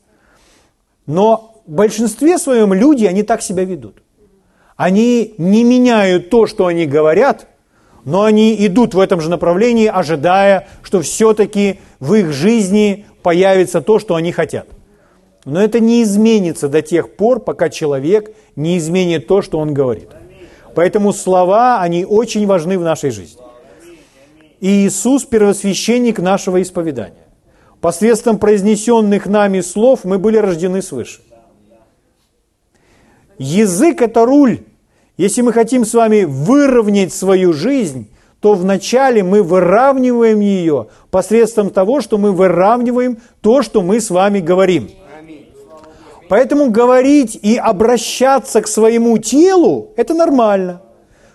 Но 1.07 1.63
в 1.67 1.73
большинстве 1.73 2.39
своем 2.39 2.73
люди, 2.73 3.07
они 3.07 3.23
так 3.23 3.43
себя 3.43 3.65
ведут. 3.65 4.03
Они 4.77 5.35
не 5.39 5.65
меняют 5.65 6.31
то, 6.31 6.47
что 6.47 6.67
они 6.67 6.87
говорят, 6.87 7.49
но 8.05 8.23
они 8.23 8.55
идут 8.67 8.95
в 8.95 9.01
этом 9.01 9.21
же 9.21 9.29
направлении, 9.29 9.87
ожидая, 9.87 10.69
что 10.83 11.03
все-таки 11.03 11.81
в 11.99 12.15
их 12.15 12.33
жизни 12.33 13.07
появится 13.23 13.81
то, 13.81 13.99
что 13.99 14.15
они 14.15 14.33
хотят. 14.33 14.69
Но 15.45 15.63
это 15.63 15.81
не 15.81 16.03
изменится 16.03 16.69
до 16.69 16.83
тех 16.83 17.17
пор, 17.17 17.41
пока 17.41 17.69
человек 17.69 18.35
не 18.57 18.79
изменит 18.79 19.27
то, 19.27 19.41
что 19.43 19.59
он 19.59 19.73
говорит. 19.73 20.11
Поэтому 20.75 21.13
слова, 21.13 21.81
они 21.81 22.05
очень 22.05 22.47
важны 22.47 22.79
в 22.79 22.83
нашей 22.83 23.11
жизни. 23.11 23.41
И 24.61 24.87
Иисус– 24.87 25.25
первосвященник 25.25 26.19
нашего 26.19 26.61
исповедания. 26.61 27.27
Посредством 27.81 28.39
произнесенных 28.39 29.27
нами 29.27 29.61
слов 29.61 30.05
мы 30.05 30.19
были 30.19 30.37
рождены 30.37 30.83
свыше. 30.83 31.21
Язык– 33.39 34.03
это 34.03 34.25
руль. 34.27 34.61
Если 35.17 35.43
мы 35.43 35.53
хотим 35.53 35.85
с 35.85 35.95
вами 35.95 36.25
выровнять 36.25 37.13
свою 37.13 37.53
жизнь, 37.53 38.09
то 38.41 38.55
вначале 38.55 39.23
мы 39.23 39.43
выравниваем 39.43 40.41
ее 40.41 40.89
посредством 41.11 41.71
того, 41.71 42.01
что 42.01 42.19
мы 42.19 42.33
выравниваем 42.33 43.19
то, 43.41 43.63
что 43.63 43.83
мы 43.83 44.01
с 44.01 44.11
вами 44.11 44.41
говорим. 44.41 44.91
Поэтому 46.29 46.71
говорить 46.71 47.39
и 47.41 47.57
обращаться 47.57 48.61
к 48.61 48.69
своему 48.69 49.19
телу– 49.19 49.93
это 49.97 50.15
нормально. 50.15 50.83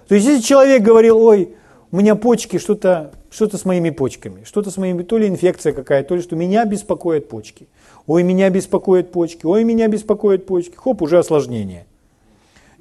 То 0.07 0.15
есть, 0.15 0.27
если 0.27 0.41
человек 0.41 0.83
говорил, 0.83 1.17
ой, 1.17 1.55
у 1.91 1.97
меня 1.97 2.15
почки, 2.15 2.59
что-то 2.59 3.11
что 3.33 3.57
с 3.57 3.65
моими 3.65 3.89
почками, 3.89 4.43
что-то 4.43 4.69
с 4.69 4.77
моими, 4.77 5.01
то 5.01 5.17
ли 5.17 5.27
инфекция 5.27 5.73
какая-то, 5.73 6.09
то 6.09 6.15
ли 6.15 6.21
что 6.21 6.35
меня 6.35 6.65
беспокоят 6.65 7.27
почки. 7.27 7.67
Ой, 8.05 8.21
меня 8.21 8.49
беспокоят 8.51 9.11
почки, 9.11 9.45
ой, 9.45 9.63
меня 9.63 9.87
беспокоят 9.87 10.45
почки. 10.45 10.75
Хоп, 10.75 11.01
уже 11.01 11.17
осложнение. 11.17 11.87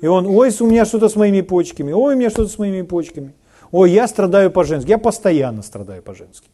И 0.03 0.07
он, 0.07 0.27
ой, 0.27 0.51
у 0.61 0.67
меня 0.67 0.85
что-то 0.85 1.09
с 1.09 1.17
моими 1.17 1.41
почками, 1.41 1.93
ой, 1.93 2.15
у 2.15 2.19
меня 2.19 2.29
что-то 2.29 2.51
с 2.51 2.59
моими 2.59 2.83
почками. 2.83 3.33
Ой, 3.73 3.91
я 3.91 4.07
страдаю 4.07 4.51
по-женски. 4.51 4.91
Я 4.91 4.99
постоянно 4.99 5.63
страдаю 5.63 6.03
по-женски. 6.03 6.49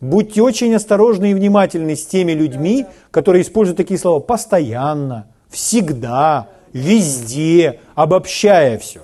Будьте 0.00 0.42
очень 0.42 0.74
осторожны 0.74 1.30
и 1.30 1.34
внимательны 1.34 1.94
с 1.94 2.04
теми 2.04 2.32
людьми, 2.32 2.86
которые 3.12 3.42
используют 3.42 3.76
такие 3.76 4.00
слова 4.00 4.18
постоянно, 4.18 5.28
всегда, 5.48 6.48
везде, 6.72 7.78
обобщая 7.94 8.78
все. 8.78 9.02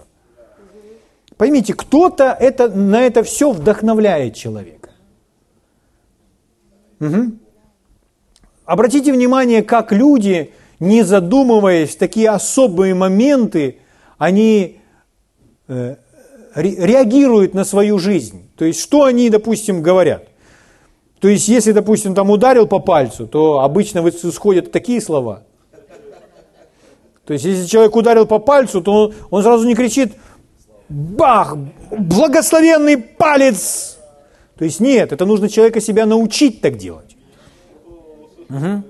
Поймите, 1.37 1.75
кто-то 1.75 2.37
это, 2.41 2.69
на 2.69 3.03
это 3.03 3.23
все 3.23 3.53
вдохновляет 3.53 4.35
человека. 4.35 4.91
Угу. 6.99 7.33
Обратите 8.65 9.13
внимание, 9.13 9.63
как 9.63 9.93
люди, 9.93 10.53
не 10.81 11.05
задумываясь, 11.05 11.91
в 11.91 11.99
такие 11.99 12.29
особые 12.31 12.95
моменты, 12.95 13.79
они 14.19 14.81
э, 15.69 15.97
реагируют 16.63 17.55
на 17.55 17.65
свою 17.65 17.99
жизнь. 17.99 18.51
То 18.57 18.65
есть, 18.65 18.81
что 18.81 19.05
они, 19.05 19.31
допустим, 19.31 19.83
говорят. 19.83 20.29
То 21.21 21.29
есть, 21.29 21.49
если, 21.49 21.73
допустим, 21.73 22.15
там 22.15 22.31
ударил 22.31 22.67
по 22.67 22.79
пальцу, 22.79 23.27
то 23.27 23.61
обычно 23.61 24.07
исходят 24.09 24.73
такие 24.73 25.01
слова. 25.01 25.43
То 27.25 27.33
есть, 27.33 27.45
если 27.45 27.67
человек 27.67 27.95
ударил 27.95 28.27
по 28.27 28.39
пальцу, 28.39 28.81
то 28.81 28.93
он, 28.93 29.15
он 29.31 29.43
сразу 29.43 29.67
не 29.67 29.75
кричит 29.75 30.15
«Бах! 30.89 31.57
Благословенный 31.91 32.97
палец!» 32.97 33.99
То 34.57 34.65
есть, 34.65 34.81
нет, 34.81 35.13
это 35.13 35.27
нужно 35.27 35.49
человека 35.49 35.81
себя 35.81 36.07
научить 36.07 36.61
так 36.61 36.77
делать. 36.77 37.17
Угу. 38.49 38.83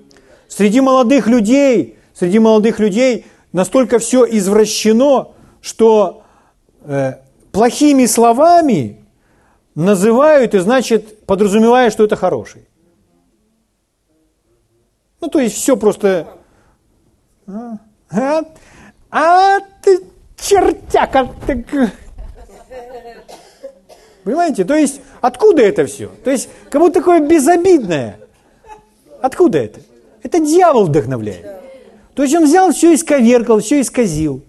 Среди 0.49 0.81
молодых 0.81 1.27
людей, 1.27 1.99
среди 2.15 2.39
молодых 2.39 2.79
людей 2.79 3.27
настолько 3.53 3.99
все 3.99 4.25
извращено, 4.25 5.33
что 5.61 6.23
э, 6.85 7.15
плохими 7.53 8.07
словами 8.07 9.05
называют 9.75 10.55
и, 10.55 10.59
значит, 10.59 11.25
подразумевая, 11.27 11.91
что 11.91 12.05
это 12.05 12.17
хороший. 12.17 12.69
Ну, 15.21 15.29
то 15.29 15.39
есть 15.41 15.57
все 15.57 15.77
просто... 15.77 16.29
А, 17.47 17.79
а, 18.11 18.43
а 19.11 19.61
ты 19.83 20.01
чертяка! 20.37 21.29
Ты... 21.47 21.65
Понимаете? 24.25 24.65
То 24.65 24.75
есть, 24.75 25.01
откуда 25.21 25.63
это 25.63 25.87
все? 25.87 26.11
То 26.23 26.31
есть, 26.31 26.49
будто 26.73 27.01
такое 27.01 27.21
безобидное. 27.21 28.21
Откуда 29.23 29.59
это? 29.59 29.81
Это 30.23 30.39
дьявол 30.41 30.85
вдохновляет. 30.85 31.47
То 32.15 32.23
есть 32.23 32.35
он 32.35 32.45
взял 32.45 32.73
все 32.73 32.95
исковеркал, 32.95 33.61
все 33.61 33.81
исказил. 33.81 34.43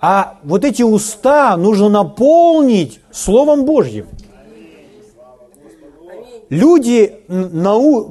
А 0.00 0.38
вот 0.44 0.64
эти 0.64 0.82
уста 0.82 1.56
нужно 1.56 1.88
наполнить 1.88 3.00
Словом 3.10 3.64
Божьим. 3.64 4.06
Люди, 6.50 7.20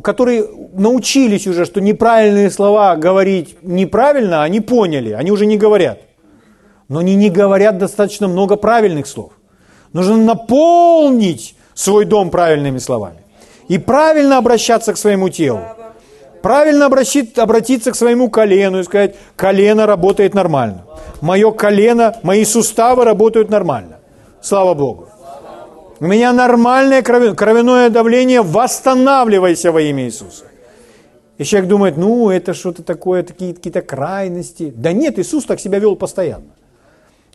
которые 0.03 0.45
научились 0.73 1.47
уже, 1.47 1.65
что 1.65 1.81
неправильные 1.81 2.51
слова 2.51 2.95
говорить 2.95 3.57
неправильно, 3.63 4.43
они 4.43 4.59
поняли, 4.59 5.11
они 5.11 5.31
уже 5.31 5.45
не 5.45 5.57
говорят. 5.57 6.01
Но 6.87 6.99
они 6.99 7.15
не 7.15 7.29
говорят 7.29 7.77
достаточно 7.77 8.27
много 8.27 8.55
правильных 8.55 9.07
слов. 9.07 9.31
Нужно 9.93 10.17
наполнить 10.17 11.55
свой 11.73 12.05
дом 12.05 12.29
правильными 12.29 12.77
словами. 12.77 13.17
И 13.69 13.77
правильно 13.77 14.37
обращаться 14.37 14.93
к 14.93 14.97
своему 14.97 15.29
телу. 15.29 15.61
Правильно 16.41 16.85
обращить, 16.85 17.37
обратиться 17.37 17.91
к 17.91 17.95
своему 17.95 18.29
колену 18.29 18.79
и 18.79 18.83
сказать, 18.83 19.15
колено 19.35 19.85
работает 19.85 20.33
нормально. 20.33 20.85
Мое 21.21 21.51
колено, 21.51 22.15
мои 22.23 22.45
суставы 22.45 23.03
работают 23.05 23.49
нормально. 23.49 23.97
Слава 24.41 24.73
Богу. 24.73 25.09
У 25.99 26.05
меня 26.05 26.31
нормальное 26.31 27.01
кровяное 27.01 27.89
давление, 27.89 28.43
восстанавливайся 28.43 29.71
во 29.71 29.81
имя 29.81 30.05
Иисуса. 30.05 30.45
И 31.37 31.43
человек 31.43 31.69
думает, 31.69 31.97
ну, 31.97 32.29
это 32.29 32.53
что-то 32.53 32.83
такое, 32.83 33.23
такие 33.23 33.53
какие-то 33.53 33.81
крайности. 33.81 34.73
Да 34.75 34.91
нет, 34.91 35.17
Иисус 35.19 35.45
так 35.45 35.59
себя 35.59 35.79
вел 35.79 35.95
постоянно. 35.95 36.51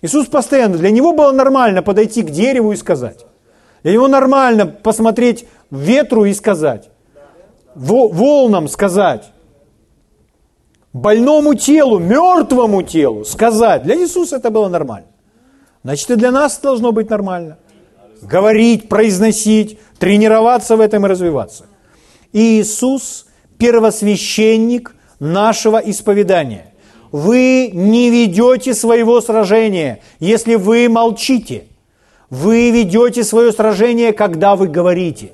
Иисус 0.00 0.26
постоянно, 0.26 0.78
для 0.78 0.90
него 0.90 1.12
было 1.12 1.32
нормально 1.32 1.82
подойти 1.82 2.22
к 2.22 2.30
дереву 2.30 2.72
и 2.72 2.76
сказать. 2.76 3.24
Для 3.82 3.92
него 3.92 4.08
нормально 4.08 4.66
посмотреть 4.66 5.46
ветру 5.70 6.24
и 6.24 6.34
сказать. 6.34 6.88
Волнам 7.74 8.68
сказать. 8.68 9.32
Больному 10.92 11.54
телу, 11.54 11.98
мертвому 11.98 12.82
телу 12.82 13.24
сказать. 13.24 13.82
Для 13.82 13.96
Иисуса 13.96 14.36
это 14.36 14.50
было 14.50 14.68
нормально. 14.68 15.06
Значит, 15.82 16.10
и 16.10 16.16
для 16.16 16.30
нас 16.30 16.58
должно 16.58 16.92
быть 16.92 17.10
нормально. 17.10 17.58
Говорить, 18.20 18.88
произносить, 18.88 19.78
тренироваться 19.98 20.76
в 20.76 20.80
этом 20.80 21.06
и 21.06 21.08
развиваться. 21.08 21.64
Иисус– 22.32 23.26
первосвященник 23.58 24.94
нашего 25.18 25.78
исповедания. 25.78 26.72
Вы 27.10 27.70
не 27.72 28.10
ведете 28.10 28.74
своего 28.74 29.20
сражения, 29.20 30.00
если 30.18 30.54
вы 30.54 30.88
молчите. 30.88 31.64
Вы 32.30 32.70
ведете 32.70 33.24
свое 33.24 33.52
сражение, 33.52 34.12
когда 34.12 34.56
вы 34.56 34.68
говорите. 34.68 35.32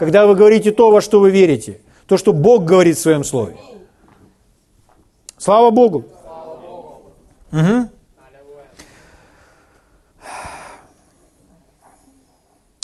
Когда 0.00 0.26
вы 0.26 0.34
говорите 0.34 0.72
то, 0.72 0.90
во 0.90 1.02
что 1.02 1.20
вы 1.20 1.30
верите. 1.30 1.82
То, 2.06 2.16
что 2.16 2.32
Бог 2.32 2.64
говорит 2.64 2.96
в 2.96 3.00
своем 3.02 3.22
слове. 3.22 3.58
Слава 5.36 5.68
Богу. 5.68 6.06
Угу. 7.52 7.90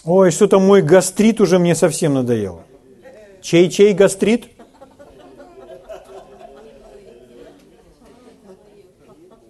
Ой, 0.04 0.30
что-то 0.30 0.58
мой 0.58 0.82
гастрит 0.82 1.40
уже 1.40 1.58
мне 1.58 1.74
совсем 1.74 2.12
надоело. 2.12 2.64
Чей-чей 3.40 3.94
гастрит? 3.94 4.48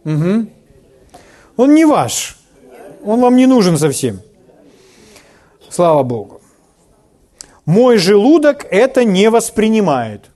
Угу. 0.04 0.46
Он 1.56 1.75
не 1.75 1.85
ваш. 1.85 2.37
Он 3.04 3.20
вам 3.23 3.35
не 3.35 3.46
нужен 3.46 3.76
совсем. 3.76 4.20
Слава 5.68 6.04
Богу. 6.04 6.35
Мой 7.66 7.99
желудок 7.99 8.64
это 8.70 9.04
не 9.04 9.28
воспринимает. 9.28 10.30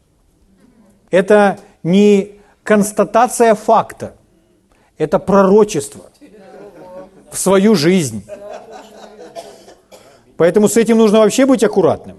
Это 1.12 1.60
не 1.84 2.32
констатация 2.64 3.54
факта. 3.54 4.16
Это 4.98 5.20
пророчество 5.20 6.10
в 7.30 7.38
свою 7.38 7.76
жизнь. 7.76 8.26
Поэтому 10.36 10.68
с 10.68 10.76
этим 10.76 10.98
нужно 10.98 11.20
вообще 11.20 11.46
быть 11.46 11.62
аккуратным. 11.62 12.18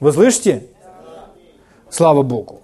Вы 0.00 0.12
слышите? 0.12 0.66
Слава 1.88 2.22
Богу. 2.22 2.60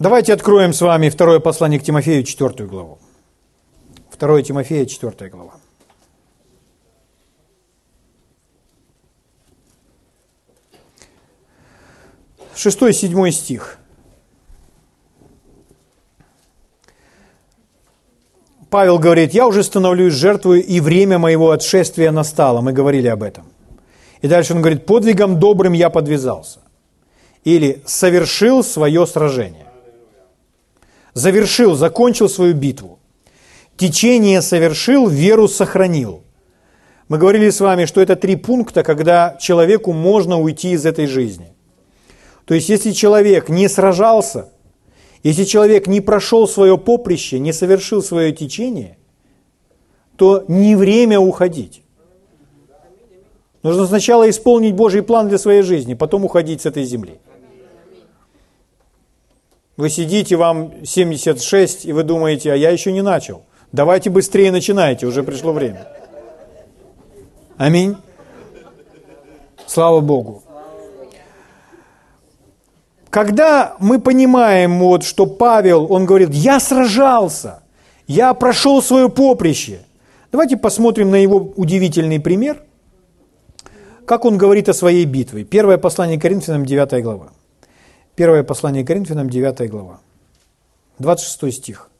Давайте 0.00 0.32
откроем 0.32 0.72
с 0.72 0.80
вами 0.80 1.08
второе 1.08 1.38
послание 1.38 1.78
к 1.78 1.84
Тимофею, 1.84 2.24
четвертую 2.24 2.68
главу. 2.68 2.98
Второе 4.14 4.44
Тимофея, 4.44 4.86
четвертая 4.86 5.28
глава. 5.28 5.54
Шестой, 12.54 12.92
седьмой 12.92 13.32
стих. 13.32 13.78
Павел 18.70 19.00
говорит, 19.00 19.34
я 19.34 19.48
уже 19.48 19.64
становлюсь 19.64 20.14
жертвой, 20.14 20.60
и 20.60 20.78
время 20.78 21.18
моего 21.18 21.50
отшествия 21.50 22.12
настало. 22.12 22.60
Мы 22.60 22.72
говорили 22.72 23.08
об 23.08 23.24
этом. 23.24 23.46
И 24.22 24.28
дальше 24.28 24.54
он 24.54 24.60
говорит, 24.60 24.86
подвигом 24.86 25.40
добрым 25.40 25.72
я 25.72 25.90
подвязался. 25.90 26.60
Или 27.42 27.82
совершил 27.84 28.62
свое 28.62 29.08
сражение 29.08 29.66
завершил, 31.14 31.74
закончил 31.74 32.28
свою 32.28 32.54
битву. 32.54 32.98
Течение 33.76 34.40
совершил, 34.40 35.08
веру 35.08 35.48
сохранил. 35.48 36.22
Мы 37.08 37.18
говорили 37.18 37.50
с 37.50 37.60
вами, 37.60 37.84
что 37.84 38.00
это 38.00 38.16
три 38.16 38.36
пункта, 38.36 38.82
когда 38.82 39.36
человеку 39.40 39.92
можно 39.92 40.40
уйти 40.40 40.72
из 40.72 40.86
этой 40.86 41.06
жизни. 41.06 41.52
То 42.44 42.54
есть, 42.54 42.68
если 42.68 42.92
человек 42.92 43.48
не 43.48 43.68
сражался, 43.68 44.50
если 45.22 45.44
человек 45.44 45.86
не 45.86 46.00
прошел 46.00 46.46
свое 46.46 46.78
поприще, 46.78 47.38
не 47.38 47.52
совершил 47.52 48.02
свое 48.02 48.32
течение, 48.32 48.98
то 50.16 50.44
не 50.48 50.76
время 50.76 51.18
уходить. 51.18 51.82
Нужно 53.62 53.86
сначала 53.86 54.28
исполнить 54.28 54.74
Божий 54.74 55.02
план 55.02 55.28
для 55.28 55.38
своей 55.38 55.62
жизни, 55.62 55.94
потом 55.94 56.24
уходить 56.24 56.60
с 56.60 56.66
этой 56.66 56.84
земли. 56.84 57.18
Вы 59.76 59.90
сидите, 59.90 60.36
вам 60.36 60.84
76, 60.84 61.86
и 61.86 61.92
вы 61.92 62.04
думаете, 62.04 62.52
а 62.52 62.56
я 62.56 62.70
еще 62.70 62.92
не 62.92 63.02
начал. 63.02 63.42
Давайте 63.74 64.08
быстрее 64.08 64.52
начинайте, 64.52 65.04
уже 65.04 65.24
пришло 65.24 65.52
время. 65.52 65.88
Аминь. 67.56 67.96
Слава 69.66 69.98
Богу. 69.98 70.44
Когда 73.10 73.74
мы 73.80 74.00
понимаем, 74.00 74.78
вот, 74.78 75.02
что 75.02 75.26
Павел, 75.26 75.92
он 75.92 76.06
говорит, 76.06 76.28
я 76.30 76.60
сражался, 76.60 77.64
я 78.06 78.32
прошел 78.34 78.80
свое 78.80 79.08
поприще. 79.08 79.80
Давайте 80.30 80.56
посмотрим 80.56 81.10
на 81.10 81.16
его 81.16 81.38
удивительный 81.56 82.20
пример, 82.20 82.62
как 84.06 84.24
он 84.24 84.38
говорит 84.38 84.68
о 84.68 84.72
своей 84.74 85.04
битве. 85.04 85.42
Первое 85.42 85.78
послание 85.78 86.20
Коринфянам, 86.20 86.64
9 86.64 87.02
глава. 87.02 87.32
Первое 88.14 88.44
послание 88.44 88.84
Коринфянам, 88.84 89.28
9 89.28 89.68
глава. 89.68 89.98
26 91.00 91.56
стих. 91.58 91.90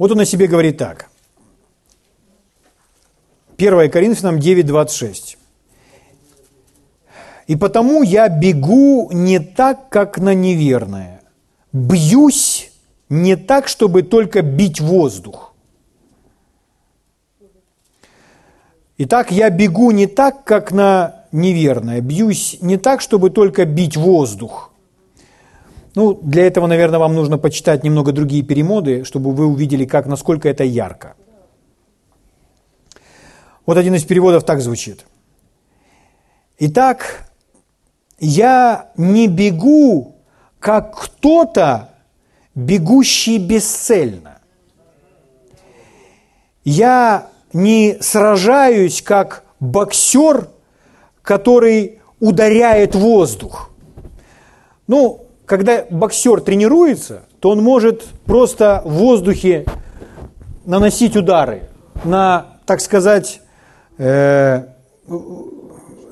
Вот 0.00 0.10
он 0.12 0.20
о 0.20 0.24
себе 0.24 0.46
говорит 0.46 0.78
так. 0.78 1.10
1 3.58 3.90
Коринфянам 3.90 4.38
9, 4.40 4.64
26. 4.64 5.36
«И 7.46 7.54
потому 7.54 8.02
я 8.02 8.30
бегу 8.30 9.10
не 9.12 9.40
так, 9.40 9.90
как 9.90 10.16
на 10.16 10.32
неверное, 10.32 11.20
бьюсь 11.72 12.72
не 13.10 13.36
так, 13.36 13.68
чтобы 13.68 14.02
только 14.02 14.40
бить 14.40 14.80
воздух, 14.80 15.54
Итак, 19.02 19.30
я 19.30 19.48
бегу 19.48 19.90
не 19.92 20.06
так, 20.06 20.44
как 20.44 20.72
на 20.72 21.24
неверное, 21.32 22.00
бьюсь 22.00 22.58
не 22.60 22.76
так, 22.76 23.00
чтобы 23.00 23.30
только 23.30 23.64
бить 23.64 23.96
воздух. 23.96 24.69
Ну, 25.94 26.14
для 26.14 26.46
этого, 26.46 26.66
наверное, 26.66 26.98
вам 26.98 27.14
нужно 27.14 27.38
почитать 27.38 27.82
немного 27.82 28.12
другие 28.12 28.42
перемоды, 28.42 29.04
чтобы 29.04 29.32
вы 29.32 29.46
увидели, 29.46 29.84
как, 29.84 30.06
насколько 30.06 30.48
это 30.48 30.62
ярко. 30.62 31.14
Вот 33.66 33.76
один 33.76 33.94
из 33.94 34.04
переводов 34.04 34.44
так 34.44 34.60
звучит. 34.60 35.06
Итак, 36.58 37.30
я 38.18 38.90
не 38.96 39.26
бегу, 39.26 40.16
как 40.58 40.96
кто-то, 40.96 41.90
бегущий 42.54 43.38
бесцельно. 43.38 44.38
Я 46.64 47.28
не 47.52 47.96
сражаюсь 48.00 49.02
как 49.02 49.44
боксер, 49.58 50.48
который 51.22 52.00
ударяет 52.20 52.94
воздух. 52.94 53.70
Ну, 54.86 55.26
когда 55.50 55.84
боксер 55.90 56.40
тренируется, 56.40 57.22
то 57.40 57.50
он 57.50 57.60
может 57.60 58.04
просто 58.24 58.82
в 58.84 58.92
воздухе 58.92 59.66
наносить 60.64 61.16
удары 61.16 61.64
на, 62.04 62.60
так 62.66 62.80
сказать, 62.80 63.40
э, 63.98 64.62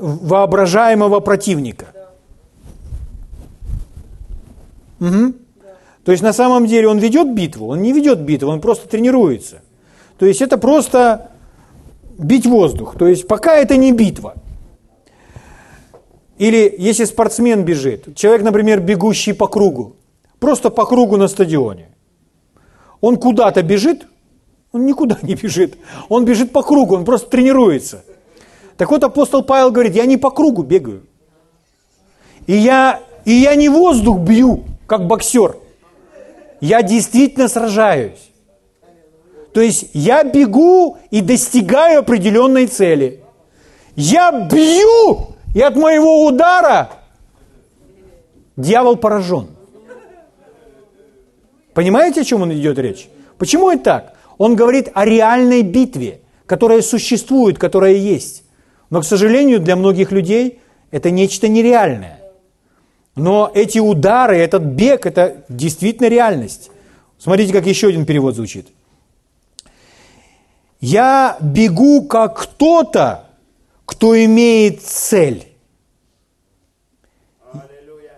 воображаемого 0.01 1.21
противника. 1.21 1.87
Угу. 4.99 5.35
То 6.05 6.11
есть 6.11 6.25
на 6.25 6.33
самом 6.33 6.67
деле 6.67 6.89
он 6.89 6.99
ведет 6.99 7.33
битву, 7.33 7.69
он 7.69 7.81
не 7.81 7.93
ведет 7.93 8.19
битву, 8.19 8.51
он 8.51 8.61
просто 8.61 8.89
тренируется. 8.89 9.61
То 10.19 10.27
есть 10.27 10.43
это 10.43 10.59
просто 10.59 11.31
бить 12.19 12.45
воздух. 12.45 12.97
То 12.99 13.07
есть 13.07 13.29
пока 13.29 13.55
это 13.55 13.77
не 13.77 13.93
битва. 13.93 14.35
Или 16.39 16.75
если 16.79 17.05
спортсмен 17.05 17.65
бежит, 17.65 18.15
человек, 18.17 18.43
например, 18.43 18.81
бегущий 18.81 19.33
по 19.33 19.49
кругу, 19.49 19.97
просто 20.39 20.71
по 20.71 20.87
кругу 20.87 21.17
на 21.17 21.29
стадионе. 21.29 21.89
Он 23.01 23.17
куда-то 23.17 23.63
бежит, 23.63 24.07
он 24.73 24.87
никуда 24.87 25.19
не 25.23 25.35
бежит. 25.35 25.79
Он 26.09 26.25
бежит 26.25 26.53
по 26.53 26.63
кругу, 26.63 26.97
он 26.97 27.05
просто 27.05 27.31
тренируется. 27.31 28.05
Так 28.77 28.91
вот 28.91 29.03
апостол 29.03 29.43
Павел 29.43 29.71
говорит, 29.71 29.95
я 29.95 30.07
не 30.07 30.17
по 30.17 30.31
кругу 30.31 30.63
бегаю. 30.63 31.05
И 32.47 32.55
я, 32.55 33.01
и 33.25 33.33
я 33.33 33.55
не 33.55 33.69
воздух 33.69 34.19
бью, 34.19 34.65
как 34.87 35.07
боксер. 35.07 35.57
Я 36.61 36.83
действительно 36.83 37.49
сражаюсь. 37.49 38.31
То 39.53 39.61
есть 39.61 39.91
я 39.93 40.23
бегу 40.23 40.99
и 41.11 41.21
достигаю 41.21 42.01
определенной 42.01 42.67
цели. 42.67 43.21
Я 43.97 44.31
бью, 44.31 45.35
и 45.55 45.61
от 45.61 45.77
моего 45.77 46.27
удара 46.27 46.91
дьявол 48.57 48.97
поражен. 48.97 49.49
Понимаете, 51.75 52.23
о 52.23 52.25
чем 52.25 52.43
он 52.43 52.53
идет 52.53 52.79
речь? 52.79 53.09
Почему 53.39 53.71
это 53.71 53.85
так? 53.85 54.15
Он 54.37 54.57
говорит 54.57 54.91
о 54.95 55.05
реальной 55.05 55.63
битве, 55.63 56.21
которая 56.47 56.83
существует, 56.83 57.59
которая 57.59 57.95
есть. 57.95 58.45
Но, 58.91 59.01
к 59.01 59.05
сожалению, 59.05 59.61
для 59.61 59.77
многих 59.77 60.13
людей 60.13 60.61
это 60.91 61.11
нечто 61.11 61.49
нереальное. 61.49 62.21
Но 63.15 63.51
эти 63.53 63.79
удары, 63.79 64.39
этот 64.39 64.63
бег, 64.63 65.07
это 65.07 65.45
действительно 65.49 66.09
реальность. 66.09 66.71
Смотрите, 67.19 67.53
как 67.53 67.67
еще 67.67 67.89
один 67.89 68.07
перевод 68.07 68.37
звучит. 68.37 68.69
Я 70.81 71.37
бегу 71.41 72.03
как 72.07 72.39
кто-то, 72.39 73.28
кто 73.89 74.23
имеет 74.23 74.83
цель. 74.83 75.49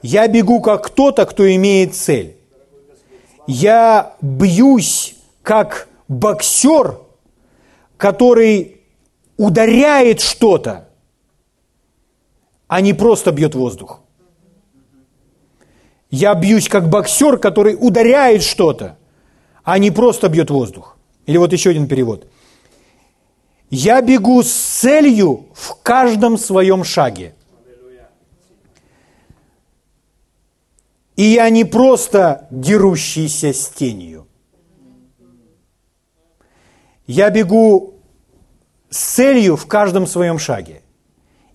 Я 0.03 0.27
бегу 0.27 0.61
как 0.61 0.87
кто-то, 0.87 1.25
кто 1.27 1.49
имеет 1.55 1.95
цель. 1.95 2.37
Я 3.47 4.17
бьюсь 4.21 5.15
как 5.43 5.87
боксер, 6.09 6.99
который 7.97 8.81
ударяет 9.37 10.21
что-то, 10.21 10.89
а 12.67 12.81
не 12.81 12.93
просто 12.93 13.31
бьет 13.31 13.55
воздух. 13.55 14.01
Я 16.11 16.35
бьюсь 16.35 16.69
как 16.69 16.89
боксер, 16.89 17.39
который 17.39 17.77
ударяет 17.81 18.43
что-то, 18.43 18.99
а 19.63 19.79
не 19.79 19.93
просто 19.93 20.29
бьет 20.29 20.51
воздух. 20.51 20.97
Или 21.27 21.37
вот 21.37 21.53
еще 21.53 21.71
один 21.71 21.87
перевод. 21.87 22.27
Я 23.71 24.03
бегу 24.03 24.43
с 24.43 24.53
целью 24.53 25.47
в 25.55 25.77
каждом 25.83 26.37
своем 26.37 26.83
шаге. 26.83 27.35
И 31.15 31.23
я 31.23 31.51
не 31.51 31.65
просто 31.65 32.49
дерущийся 32.51 33.53
с 33.53 33.69
тенью. 33.69 34.27
Я 37.07 37.31
бегу 37.31 37.95
с 38.89 38.99
целью 38.99 39.57
в 39.57 39.67
каждом 39.67 40.07
своем 40.07 40.39
шаге. 40.39 40.83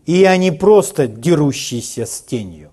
И 0.05 0.13
я 0.13 0.37
не 0.37 0.51
просто 0.51 1.07
дерущийся 1.07 2.05
с 2.05 2.21
тенью. 2.21 2.71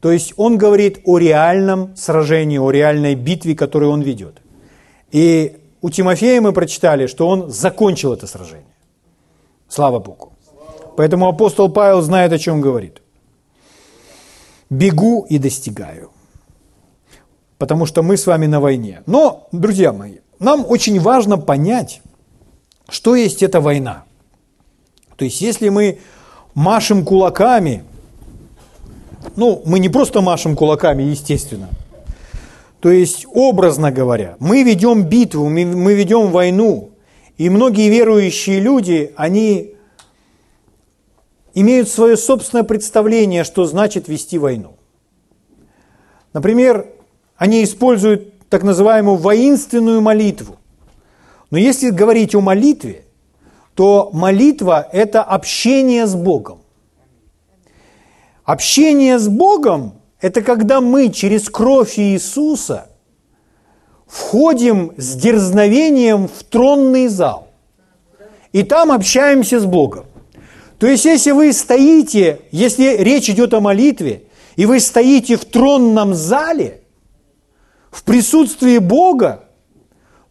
То 0.00 0.12
есть 0.12 0.34
он 0.36 0.58
говорит 0.58 1.00
о 1.04 1.18
реальном 1.18 1.96
сражении, 1.96 2.58
о 2.58 2.70
реальной 2.70 3.16
битве, 3.16 3.56
которую 3.56 3.90
он 3.90 4.02
ведет. 4.02 4.40
И 5.10 5.56
у 5.80 5.90
Тимофея 5.90 6.40
мы 6.40 6.52
прочитали, 6.52 7.06
что 7.06 7.28
он 7.28 7.50
закончил 7.50 8.12
это 8.12 8.26
сражение. 8.26 8.74
Слава 9.68 9.98
Богу. 9.98 10.32
Поэтому 10.96 11.28
апостол 11.28 11.68
Павел 11.68 12.02
знает, 12.02 12.32
о 12.32 12.38
чем 12.38 12.60
говорит. 12.60 13.02
Бегу 14.70 15.26
и 15.28 15.38
достигаю. 15.38 16.10
Потому 17.58 17.86
что 17.86 18.02
мы 18.02 18.16
с 18.16 18.26
вами 18.26 18.46
на 18.46 18.60
войне. 18.60 19.02
Но, 19.06 19.48
друзья 19.52 19.92
мои, 19.92 20.18
нам 20.38 20.64
очень 20.68 21.00
важно 21.00 21.38
понять, 21.38 22.02
что 22.88 23.14
есть 23.14 23.42
эта 23.42 23.60
война. 23.60 24.04
То 25.16 25.24
есть, 25.24 25.40
если 25.40 25.68
мы 25.68 25.98
машем 26.54 27.04
кулаками, 27.04 27.84
ну, 29.36 29.62
мы 29.64 29.78
не 29.78 29.88
просто 29.88 30.20
машем 30.20 30.56
кулаками, 30.56 31.02
естественно– 31.02 31.68
то 32.80 32.90
есть, 32.90 33.26
образно 33.32 33.90
говоря, 33.90 34.36
мы 34.38 34.62
ведем 34.62 35.02
битву, 35.02 35.48
мы, 35.48 35.94
ведем 35.94 36.30
войну, 36.30 36.92
и 37.36 37.50
многие 37.50 37.88
верующие 37.88 38.60
люди, 38.60 39.12
они 39.16 39.74
имеют 41.54 41.88
свое 41.88 42.16
собственное 42.16 42.62
представление, 42.62 43.42
что 43.42 43.64
значит 43.64 44.06
вести 44.08 44.38
войну. 44.38 44.76
Например, 46.32 46.86
они 47.36 47.64
используют 47.64 48.38
так 48.48 48.62
называемую 48.62 49.16
воинственную 49.16 50.00
молитву. 50.00 50.56
Но 51.50 51.58
если 51.58 51.90
говорить 51.90 52.34
о 52.34 52.40
молитве, 52.40 53.04
то 53.74 54.10
молитва– 54.12 54.88
это 54.92 55.22
общение 55.22 56.06
с 56.06 56.14
Богом. 56.14 56.60
Общение 58.44 59.18
с 59.18 59.28
Богом 59.28 59.97
это 60.20 60.42
когда 60.42 60.80
мы 60.80 61.10
через 61.10 61.48
кровь 61.48 61.98
Иисуса 61.98 62.90
входим 64.06 64.92
с 64.96 65.14
дерзновением 65.14 66.28
в 66.28 66.42
тронный 66.44 67.08
зал. 67.08 67.48
И 68.52 68.62
там 68.62 68.90
общаемся 68.90 69.60
с 69.60 69.64
Богом. 69.64 70.06
То 70.78 70.86
есть, 70.86 71.04
если 71.04 71.32
вы 71.32 71.52
стоите, 71.52 72.40
если 72.50 72.96
речь 72.96 73.28
идет 73.28 73.52
о 73.52 73.60
молитве, 73.60 74.24
и 74.56 74.64
вы 74.64 74.80
стоите 74.80 75.36
в 75.36 75.44
тронном 75.44 76.14
зале, 76.14 76.82
в 77.90 78.02
присутствии 78.04 78.78
Бога, 78.78 79.44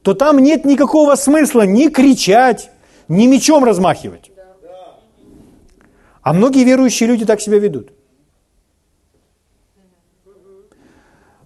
то 0.02 0.14
там 0.14 0.40
нет 0.40 0.66
никакого 0.66 1.16
смысла 1.16 1.64
ни 1.64 1.88
кричать, 1.88 2.72
ни 3.08 3.28
мечом 3.28 3.64
размахивать. 3.64 4.32
А 6.22 6.34
многие 6.34 6.64
верующие 6.64 7.08
люди 7.08 7.26
так 7.26 7.42
себя 7.42 7.60
ведут. 7.60 7.92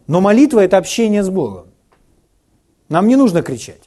Но 0.08 0.22
молитва– 0.22 0.60
это 0.62 0.78
общение 0.78 1.24
с 1.24 1.30
Богом. 1.30 1.68
Нам 2.90 3.08
не 3.08 3.16
нужно 3.16 3.42
кричать 3.42 3.82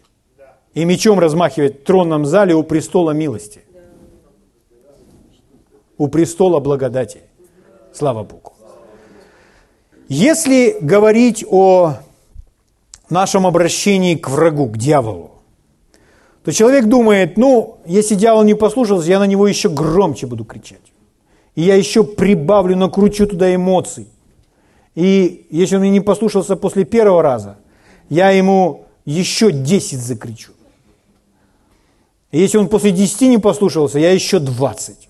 и 0.74 0.84
мечом 0.84 1.18
размахивать 1.18 1.80
в 1.80 1.84
тронном 1.84 2.26
зале 2.26 2.54
у 2.54 2.62
престола 2.62 3.12
милости, 3.12 3.60
у 5.96 6.08
престола 6.08 6.60
благодати. 6.60 7.20
Слава 7.92 8.24
Богу. 8.24 8.52
Если 10.08 10.76
говорить 10.80 11.44
о 11.48 11.94
нашем 13.08 13.46
обращении 13.46 14.16
к 14.16 14.28
врагу, 14.28 14.66
к 14.66 14.76
дьяволу, 14.76 15.30
то 16.44 16.52
человек 16.52 16.86
думает, 16.86 17.38
ну, 17.38 17.78
если 17.86 18.16
дьявол 18.16 18.42
не 18.42 18.54
послушался, 18.54 19.08
я 19.08 19.18
на 19.18 19.26
него 19.26 19.46
еще 19.46 19.70
громче 19.70 20.26
буду 20.26 20.44
кричать. 20.44 20.92
И 21.54 21.62
я 21.62 21.76
еще 21.76 22.04
прибавлю, 22.04 22.76
накручу 22.76 23.26
туда 23.26 23.54
эмоций. 23.54 24.08
И 24.94 25.46
если 25.50 25.76
он 25.76 25.82
не 25.82 26.00
послушался 26.00 26.56
после 26.56 26.84
первого 26.84 27.22
раза, 27.22 27.58
я 28.08 28.30
ему 28.30 28.86
еще 29.04 29.50
10 29.50 30.00
закричу. 30.00 30.52
И 32.30 32.38
если 32.38 32.58
он 32.58 32.68
после 32.68 32.90
10 32.90 33.22
не 33.22 33.38
послушался, 33.38 33.98
я 33.98 34.12
еще 34.12 34.38
20. 34.38 35.08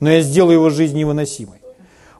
Но 0.00 0.10
я 0.10 0.20
сделаю 0.20 0.54
его 0.54 0.70
жизнь 0.70 0.96
невыносимой. 0.96 1.58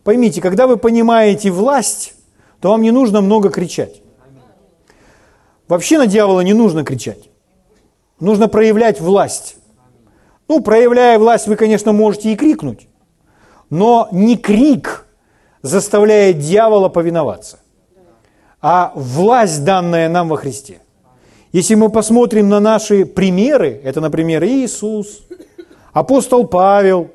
Поймите, 0.04 0.40
когда 0.40 0.66
вы 0.66 0.76
понимаете 0.76 1.50
власть, 1.50 2.14
то 2.61 2.70
вам 2.70 2.83
не 2.83 2.90
нужно 2.90 3.20
много 3.20 3.50
кричать. 3.50 4.00
Вообще 5.66 5.98
на 5.98 6.07
дьявола 6.07 6.40
не 6.40 6.52
нужно 6.52 6.85
кричать. 6.85 7.30
Нужно 8.20 8.48
проявлять 8.48 9.00
власть. 9.00 9.57
Ну, 10.46 10.61
проявляя 10.61 11.18
власть, 11.18 11.48
вы, 11.48 11.57
конечно, 11.57 11.92
можете 11.92 12.33
и 12.33 12.37
крикнуть. 12.37 12.87
Но 13.70 14.09
не 14.12 14.37
крик– 14.37 15.00
заставляет 15.64 16.40
дьявола 16.40 16.90
повиноваться, 16.90 17.59
а 18.61 18.92
власть, 18.94 19.64
данная 19.64 20.11
нам 20.11 20.29
во 20.29 20.37
Христе. 20.37 20.83
Если 21.53 21.74
мы 21.74 21.88
посмотрим 21.88 22.50
на 22.50 22.61
наши 22.61 23.07
примеры, 23.07 23.81
это, 23.83 24.03
например, 24.03 24.44
Иисус, 24.44 25.22
апостол 25.94 26.46
Павел, 26.46 27.11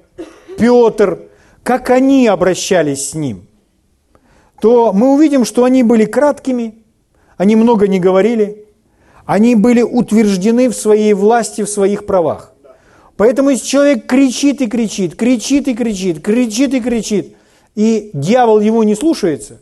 Петр, 0.58 1.20
как 1.62 1.92
они 1.92 2.28
обращались 2.28 3.12
с 3.12 3.14
Ним, 3.14 3.48
то 4.60 4.94
мы 4.94 5.14
увидим, 5.14 5.46
что 5.46 5.64
они 5.64 5.84
были 5.84 6.06
краткими, 6.06 6.84
они 7.38 7.56
много 7.56 7.88
не 7.88 8.00
говорили, 8.00 8.66
они 9.28 9.54
были 9.54 9.84
утверждены 9.84 10.70
в 10.70 10.76
своей 10.76 11.14
власти, 11.14 11.62
в 11.62 11.70
своих 11.70 12.08
правах. 12.08 12.54
Поэтому 13.16 13.52
если 13.52 13.68
человек 13.68 14.08
кричит 14.08 14.62
и 14.62 14.68
кричит, 14.68 15.16
кричит 15.16 15.68
и 15.68 15.76
кричит, 15.76 16.24
кричит 16.24 16.74
и 16.74 16.80
кричит, 16.80 17.36
и 17.80 18.10
дьявол 18.12 18.60
его 18.60 18.84
не 18.84 18.94
слушается, 18.94 19.62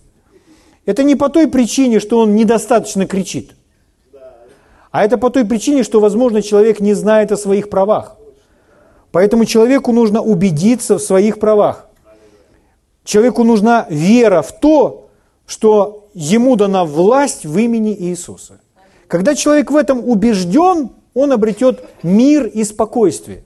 это 0.87 1.03
не 1.03 1.15
по 1.15 1.29
той 1.29 1.47
причине, 1.47 1.99
что 1.99 2.17
он 2.17 2.35
недостаточно 2.35 3.05
кричит, 3.05 3.51
а 4.89 5.05
это 5.05 5.19
по 5.19 5.29
той 5.29 5.45
причине, 5.45 5.83
что, 5.83 5.99
возможно, 5.99 6.41
человек 6.41 6.79
не 6.79 6.95
знает 6.95 7.31
о 7.31 7.37
своих 7.37 7.69
правах. 7.69 8.15
Поэтому 9.11 9.45
человеку 9.45 9.91
нужно 9.91 10.23
убедиться 10.23 10.97
в 10.97 11.01
своих 11.03 11.37
правах. 11.39 11.85
Человеку 13.03 13.43
нужна 13.43 13.85
вера 13.87 14.41
в 14.41 14.51
то, 14.51 15.09
что 15.45 16.09
ему 16.15 16.55
дана 16.55 16.85
власть 16.85 17.45
в 17.45 17.55
имени 17.55 17.95
Иисуса. 17.95 18.59
Когда 19.07 19.35
человек 19.35 19.69
в 19.69 19.75
этом 19.75 20.09
убежден, 20.09 20.89
он 21.13 21.31
обретет 21.31 21.83
мир 22.01 22.47
и 22.47 22.63
спокойствие. 22.63 23.43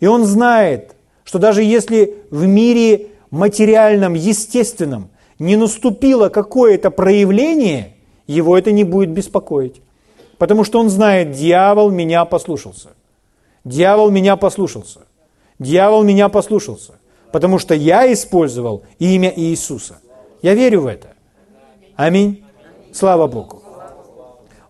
И 0.00 0.08
он 0.08 0.24
знает, 0.24 0.96
что 1.22 1.38
даже 1.38 1.62
если 1.62 2.16
в 2.30 2.46
мире 2.46 3.10
материальном, 3.30 4.14
естественном 4.14 5.10
не 5.38 5.56
наступило 5.56 6.28
какое-то 6.28 6.90
проявление, 6.90 7.94
его 8.26 8.56
это 8.56 8.72
не 8.72 8.84
будет 8.84 9.10
беспокоить. 9.10 9.80
Потому 10.38 10.64
что 10.64 10.78
он 10.78 10.88
знает, 10.88 11.32
дьявол 11.32 11.90
меня 11.90 12.24
послушался. 12.24 12.90
Дьявол 13.64 14.10
меня 14.10 14.36
послушался. 14.36 15.00
Дьявол 15.58 16.04
меня 16.04 16.28
послушался. 16.28 16.94
Потому 17.32 17.58
что 17.58 17.74
я 17.74 18.10
использовал 18.12 18.82
имя 18.98 19.32
Иисуса. 19.34 19.98
Я 20.42 20.54
верю 20.54 20.82
в 20.82 20.86
это. 20.86 21.08
Аминь. 21.96 22.44
Слава 22.92 23.26
Богу. 23.26 23.62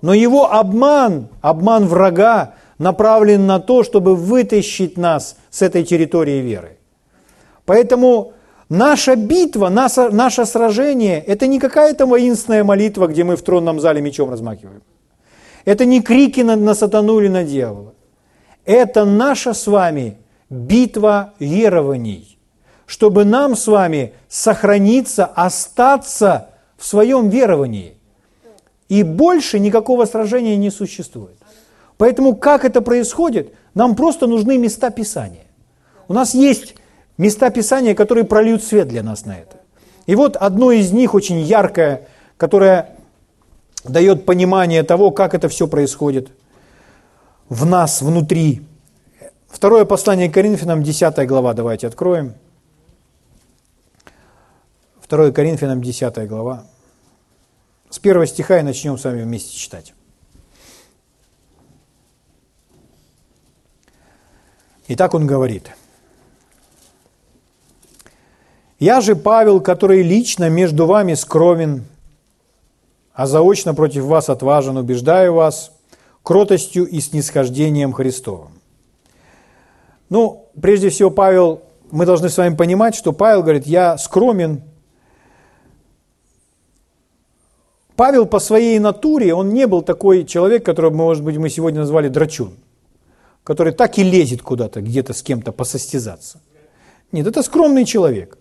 Но 0.01 0.15
его 0.15 0.51
обман, 0.53 1.29
обман 1.41 1.87
врага 1.87 2.55
направлен 2.79 3.47
на 3.47 3.61
то, 3.61 3.83
чтобы 3.83 4.17
вытащить 4.17 4.97
нас 4.97 5.37
с 5.51 5.63
этой 5.63 5.85
территории 5.85 6.41
веры. 6.41 6.79
Поэтому 7.67 8.33
наша 8.69 9.17
битва, 9.17 9.69
наше, 9.69 10.11
наше 10.11 10.47
сражение– 10.47 11.23
это 11.27 11.47
не 11.47 11.59
какая-то 11.59 12.07
воинственная 12.07 12.65
молитва, 12.65 13.07
где 13.07 13.25
мы 13.25 13.37
в 13.37 13.43
тронном 13.43 13.81
зале 13.81 14.01
мечом 14.01 14.31
размахиваем. 14.31 14.83
Это 15.65 15.85
не 15.85 16.01
крики 16.01 16.41
на, 16.41 16.57
на 16.57 16.75
сатану 16.75 17.21
или 17.21 17.29
на 17.29 17.45
дьявола. 17.45 17.95
Это 18.65 19.05
наша 19.05 19.55
с 19.55 19.67
вами 19.67 20.19
битва 20.51 21.35
верований, 21.39 22.39
чтобы 22.87 23.25
нам 23.25 23.57
с 23.57 23.67
вами 23.67 24.13
сохраниться, 24.29 25.27
остаться 25.27 26.51
в 26.77 26.87
своем 26.87 27.29
веровании. 27.29 27.95
И 28.89 29.03
больше 29.03 29.59
никакого 29.59 30.07
сражения 30.07 30.57
не 30.57 30.71
существует. 30.71 31.37
Поэтому 31.99 32.37
как 32.37 32.65
это 32.65 32.81
происходит? 32.81 33.53
Нам 33.75 33.95
просто 33.95 34.27
нужны 34.27 34.57
места 34.57 34.91
Писания. 34.91 35.47
У 36.07 36.15
нас 36.15 36.33
есть 36.33 36.75
места 37.19 37.51
Писания, 37.51 37.95
которые 37.95 38.25
прольют 38.25 38.65
свет 38.65 38.89
для 38.89 39.03
нас 39.03 39.27
на 39.27 39.39
это. 39.39 39.59
И 40.07 40.15
вот 40.15 40.37
одно 40.37 40.73
из 40.73 40.93
них 40.93 41.15
очень 41.15 41.41
яркое, 41.41 42.09
которое 42.39 42.97
дает 43.85 44.25
понимание 44.25 44.83
того, 44.83 45.11
как 45.11 45.35
это 45.35 45.49
все 45.49 45.69
происходит 45.69 46.31
в 47.49 47.67
нас, 47.67 48.01
внутри. 48.01 48.63
Второе 49.49 49.85
послание 49.85 50.31
к 50.31 50.35
Коринфянам, 50.35 50.83
10 50.83 51.27
глава, 51.27 51.53
давайте 51.55 51.87
откроем. 51.87 52.35
Второе 55.01 55.33
Коринфянам, 55.33 55.83
10 55.83 56.29
глава. 56.29 56.65
С 57.91 57.99
первого 57.99 58.27
стиха 58.27 58.59
и 58.59 58.63
начнем 58.63 58.99
с 58.99 59.05
вами 59.05 59.23
вместе 59.23 59.57
читать. 59.57 59.95
Итак, 64.89 65.15
он 65.15 65.27
говорит. 65.27 65.71
«Я 68.79 69.01
же 69.01 69.17
Павел, 69.17 69.61
который 69.61 70.03
лично 70.03 70.49
между 70.49 70.87
вами 70.87 71.15
скромен, 71.15 71.85
а 73.13 73.27
заочно 73.27 73.75
против 73.75 74.05
вас 74.05 74.29
отважен, 74.29 74.77
убеждаю 74.77 75.35
вас 75.35 75.73
кротостью 76.23 76.87
и 76.87 77.01
снисхождением 77.01 77.93
Христовым». 77.93 78.53
Ну, 80.11 80.47
прежде 80.61 80.89
всего, 80.89 81.11
Павел, 81.11 81.63
мы 81.91 82.07
должны 82.07 82.29
с 82.29 82.39
вами 82.39 82.55
понимать, 82.55 82.95
что 82.95 83.13
Павел 83.13 83.43
говорит, 83.43 83.67
я 83.67 83.99
скромен. 83.99 84.63
Павел 87.97 88.27
по 88.27 88.39
своей 88.39 88.79
натуре, 88.79 89.35
он 89.35 89.53
не 89.53 89.67
был 89.67 89.83
такой 89.83 90.25
человек, 90.25 90.65
которого, 90.65 90.95
может 90.95 91.25
быть, 91.25 91.37
мы 91.37 91.51
сегодня 91.51 91.81
назвали 91.81 92.09
драчун, 92.09 92.55
который 93.43 93.73
так 93.73 93.99
и 93.99 94.05
лезет 94.05 94.41
куда-то, 94.41 94.81
где-то 94.81 95.13
с 95.13 95.23
кем-то 95.23 95.51
посостязаться. 95.51 96.41
Нет, 97.11 97.27
это 97.27 97.43
скромный 97.43 97.85
человек. 97.85 98.39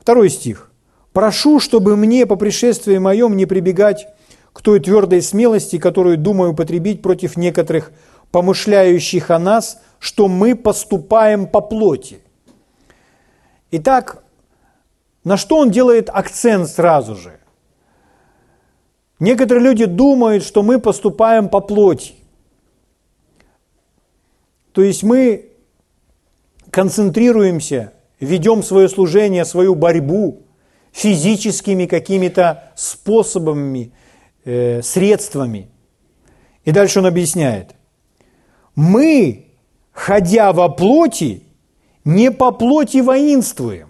Второй 0.00 0.30
стих. 0.30 0.70
«Прошу, 1.12 1.60
чтобы 1.60 1.96
мне 1.96 2.26
по 2.26 2.36
пришествии 2.36 2.98
моем 2.98 3.36
не 3.36 3.46
прибегать 3.46 4.08
к 4.52 4.62
той 4.62 4.80
твердой 4.80 5.22
смелости, 5.22 5.78
которую 5.78 6.18
думаю 6.18 6.52
употребить 6.52 7.02
против 7.02 7.36
некоторых 7.36 7.92
помышляющих 8.30 9.30
о 9.30 9.38
нас, 9.38 9.80
что 9.98 10.26
мы 10.28 10.56
поступаем 10.56 11.46
по 11.46 11.60
плоти». 11.60 12.20
Итак, 13.72 14.24
на 15.22 15.36
что 15.36 15.58
он 15.58 15.70
делает 15.70 16.08
акцент 16.08 16.68
сразу 16.68 17.14
же? 17.14 17.38
Некоторые 19.18 19.62
люди 19.62 19.84
думают, 19.84 20.42
что 20.42 20.62
мы 20.62 20.80
поступаем 20.80 21.48
по 21.48 21.60
плоти. 21.60 22.14
То 24.72 24.82
есть 24.82 25.02
мы 25.02 25.50
концентрируемся, 26.70 27.92
ведем 28.20 28.62
свое 28.62 28.88
служение, 28.88 29.44
свою 29.44 29.74
борьбу 29.74 30.42
физическими 30.92 31.86
какими-то 31.86 32.72
способами, 32.76 33.92
э, 34.44 34.82
средствами. 34.82 35.68
И 36.64 36.72
дальше 36.72 37.00
он 37.00 37.06
объясняет. 37.06 37.74
Мы, 38.74 39.46
ходя 39.92 40.52
во 40.52 40.68
плоти, 40.68 41.42
не 42.04 42.30
по 42.30 42.50
плоти 42.50 42.98
воинствуем. 42.98 43.88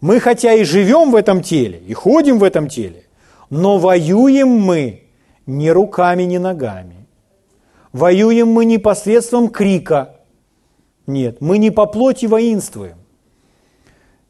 Мы 0.00 0.18
хотя 0.18 0.54
и 0.54 0.64
живем 0.64 1.12
в 1.12 1.16
этом 1.16 1.42
теле, 1.42 1.78
и 1.86 1.94
ходим 1.94 2.38
в 2.38 2.44
этом 2.44 2.68
теле, 2.68 3.04
но 3.50 3.78
воюем 3.78 4.48
мы 4.48 5.04
не 5.46 5.70
руками, 5.70 6.24
не 6.24 6.38
ногами. 6.38 7.06
Воюем 7.92 8.48
мы 8.48 8.64
не 8.64 8.78
посредством 8.78 9.48
крика. 9.48 10.16
Нет, 11.06 11.40
мы 11.40 11.58
не 11.58 11.70
по 11.70 11.86
плоти 11.86 12.26
воинствуем. 12.26 13.01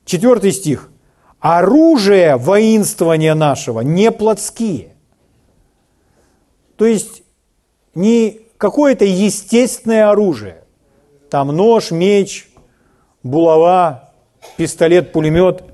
Четвертый 0.04 0.52
стих. 0.52 0.90
Оружие 1.40 2.36
воинствования 2.36 3.34
нашего 3.34 3.80
не 3.80 4.10
плотские. 4.10 4.94
То 6.76 6.86
есть 6.86 7.22
не 7.94 8.40
какое-то 8.58 9.04
естественное 9.04 10.10
оружие. 10.10 10.64
Там 11.30 11.48
нож, 11.48 11.90
меч, 11.90 12.48
булава, 13.22 14.12
пистолет, 14.56 15.12
пулемет. 15.12 15.64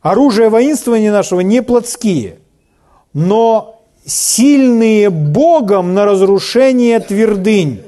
Оружие 0.00 0.48
воинствования 0.48 1.12
нашего 1.12 1.40
не 1.40 1.62
плотские, 1.62 2.40
но 3.12 3.82
сильные 4.04 5.10
Богом 5.10 5.94
на 5.94 6.04
разрушение 6.04 6.98
твердынь. 6.98 7.82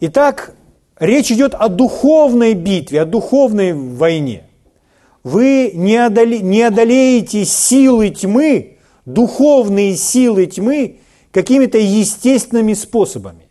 Итак, 0.00 0.54
речь 1.02 1.32
идет 1.32 1.54
о 1.54 1.68
духовной 1.68 2.54
битве, 2.54 3.02
о 3.02 3.04
духовной 3.04 3.72
войне. 3.74 4.44
Вы 5.24 5.72
не, 5.74 5.96
одоле, 5.96 6.40
не 6.40 6.62
одолеете 6.62 7.44
силы 7.44 8.10
тьмы, 8.10 8.78
духовные 9.04 9.96
силы 9.96 10.46
тьмы, 10.46 10.98
какими-то 11.32 11.78
естественными 11.78 12.74
способами. 12.74 13.48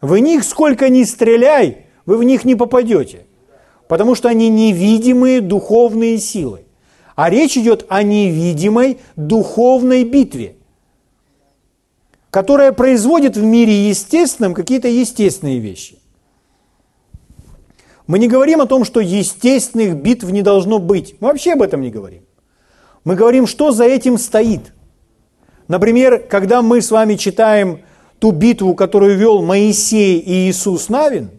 В 0.00 0.16
них 0.18 0.44
сколько 0.44 0.88
ни 0.88 1.04
стреляй, 1.04 1.86
вы 2.06 2.18
в 2.18 2.22
них 2.22 2.44
не 2.44 2.54
попадете, 2.54 3.26
потому 3.88 4.14
что 4.14 4.28
они 4.28 4.48
невидимые 4.48 5.40
духовные 5.40 6.18
силы. 6.18 6.60
А 7.14 7.30
речь 7.30 7.56
идет 7.56 7.86
о 7.88 8.02
невидимой 8.02 8.98
духовной 9.16 10.04
битве, 10.04 10.56
которая 12.30 12.72
производит 12.72 13.36
в 13.36 13.42
мире 13.42 13.88
естественном 13.88 14.54
какие-то 14.54 14.88
естественные 14.88 15.58
вещи. 15.58 15.98
Мы 18.06 18.18
не 18.18 18.28
говорим 18.28 18.60
о 18.60 18.66
том, 18.66 18.84
что 18.84 19.00
естественных 19.00 19.96
битв 19.96 20.30
не 20.30 20.42
должно 20.42 20.78
быть. 20.78 21.16
Мы 21.20 21.28
вообще 21.28 21.52
об 21.52 21.62
этом 21.62 21.80
не 21.80 21.90
говорим. 21.90 22.22
Мы 23.04 23.16
говорим, 23.16 23.46
что 23.46 23.72
за 23.72 23.84
этим 23.84 24.18
стоит. 24.18 24.72
Например, 25.68 26.18
когда 26.18 26.62
мы 26.62 26.80
с 26.80 26.90
вами 26.90 27.16
читаем 27.16 27.80
ту 28.18 28.30
битву, 28.30 28.74
которую 28.74 29.16
вел 29.16 29.42
Моисей 29.42 30.18
и 30.18 30.48
Иисус 30.48 30.88
Навин, 30.88 31.30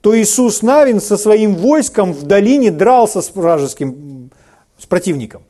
то 0.00 0.16
Иисус 0.16 0.62
Навин 0.62 1.00
со 1.00 1.16
своим 1.16 1.56
войском 1.56 2.12
в 2.12 2.22
долине 2.22 2.70
дрался 2.70 3.20
с 3.20 3.34
вражеским 3.34 4.30
с 4.78 4.86
противником. 4.86 5.42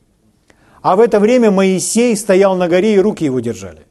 А 0.81 0.97
в 0.97 1.01
это 1.01 1.21
время 1.21 1.51
Моисей 1.51 2.17
стоял 2.17 2.57
на 2.57 2.69
горе, 2.69 2.95
и 2.95 2.99
руки 2.99 3.25
его 3.25 3.41
держали. 3.41 3.87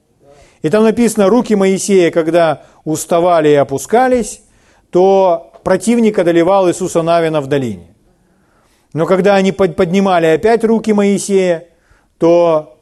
И 0.63 0.69
там 0.69 0.83
написано, 0.83 1.29
руки 1.29 1.55
Моисея, 1.55 2.09
когда 2.09 2.63
уставали 2.83 3.49
и 3.49 3.53
опускались, 3.53 4.41
то 4.89 5.53
противник 5.67 6.17
одолевал 6.17 6.69
Иисуса 6.69 7.01
Навина 7.01 7.41
в 7.41 7.47
долине. 7.47 7.93
Но 8.93 9.05
когда 9.05 9.35
они 9.35 9.51
поднимали 9.51 10.27
опять 10.27 10.63
руки 10.63 10.93
Моисея, 10.93 11.67
то 12.17 12.79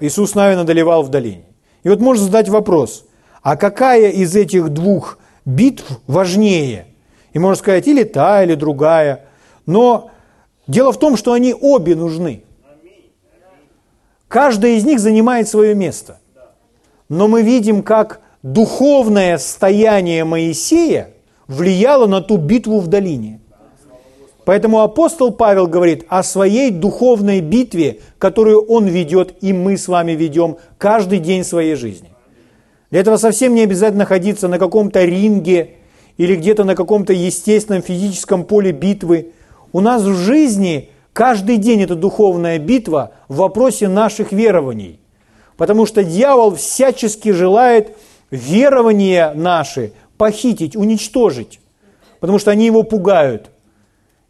Иисус 0.00 0.34
Навин 0.34 0.60
одолевал 0.60 1.02
в 1.02 1.10
долине. 1.10 1.44
И 1.82 1.90
вот 1.90 2.00
можно 2.00 2.24
задать 2.24 2.48
вопрос, 2.48 3.04
а 3.42 3.56
какая 3.56 4.08
из 4.08 4.34
этих 4.34 4.70
двух 4.70 5.18
битв 5.44 5.84
важнее? 6.06 6.86
И 7.34 7.38
можно 7.38 7.56
сказать, 7.56 7.86
или 7.86 8.04
та, 8.04 8.42
или 8.42 8.54
другая. 8.54 9.26
Но 9.66 10.10
Дело 10.66 10.92
в 10.92 10.98
том, 10.98 11.18
что 11.18 11.34
они 11.34 11.52
обе 11.54 11.94
нужны. 11.94 12.42
Каждая 14.28 14.72
из 14.72 14.84
них 14.86 14.98
занимает 14.98 15.46
свое 15.46 15.74
место. 15.74 16.20
Но 17.10 17.28
мы 17.28 17.42
видим, 17.42 17.82
как 17.82 18.22
духовное 18.42 19.36
стояние 19.36 20.24
Моисея 20.24 21.10
влияло 21.48 22.06
на 22.06 22.20
ту 22.20 22.36
битву 22.36 22.80
в 22.80 22.86
долине. 22.86 23.40
Поэтому 24.44 24.80
апостол 24.82 25.32
Павел 25.32 25.66
говорит 25.66 26.04
о 26.08 26.22
своей 26.22 26.70
духовной 26.70 27.40
битве, 27.40 28.00
которую 28.18 28.62
он 28.66 28.86
ведет, 28.86 29.34
и 29.40 29.52
мы 29.52 29.78
с 29.78 29.88
вами 29.88 30.12
ведем 30.12 30.58
каждый 30.76 31.18
день 31.18 31.44
своей 31.44 31.76
жизни. 31.76 32.10
Для 32.90 33.00
этого 33.00 33.16
совсем 33.16 33.54
не 33.54 33.62
обязательно 33.62 34.00
находиться 34.00 34.46
на 34.48 34.58
каком-то 34.58 35.02
ринге 35.04 35.76
или 36.18 36.36
где-то 36.36 36.64
на 36.64 36.76
каком-то 36.76 37.12
естественном 37.12 37.82
физическом 37.82 38.44
поле 38.44 38.72
битвы. 38.72 39.32
У 39.72 39.80
нас 39.80 40.02
в 40.02 40.14
жизни 40.14 40.90
каждый 41.12 41.56
день 41.56 41.82
это 41.82 41.94
духовная 41.94 42.58
битва 42.58 43.12
в 43.28 43.36
вопросе 43.36 43.88
наших 43.88 44.30
верований. 44.30 45.00
Потому 45.56 45.86
что 45.86 46.04
дьявол 46.04 46.54
всячески 46.56 47.30
желает 47.30 47.96
верования 48.30 49.32
наши 49.34 49.92
похитить, 50.16 50.76
уничтожить. 50.76 51.60
Потому 52.20 52.38
что 52.38 52.50
они 52.50 52.66
его 52.66 52.82
пугают. 52.82 53.50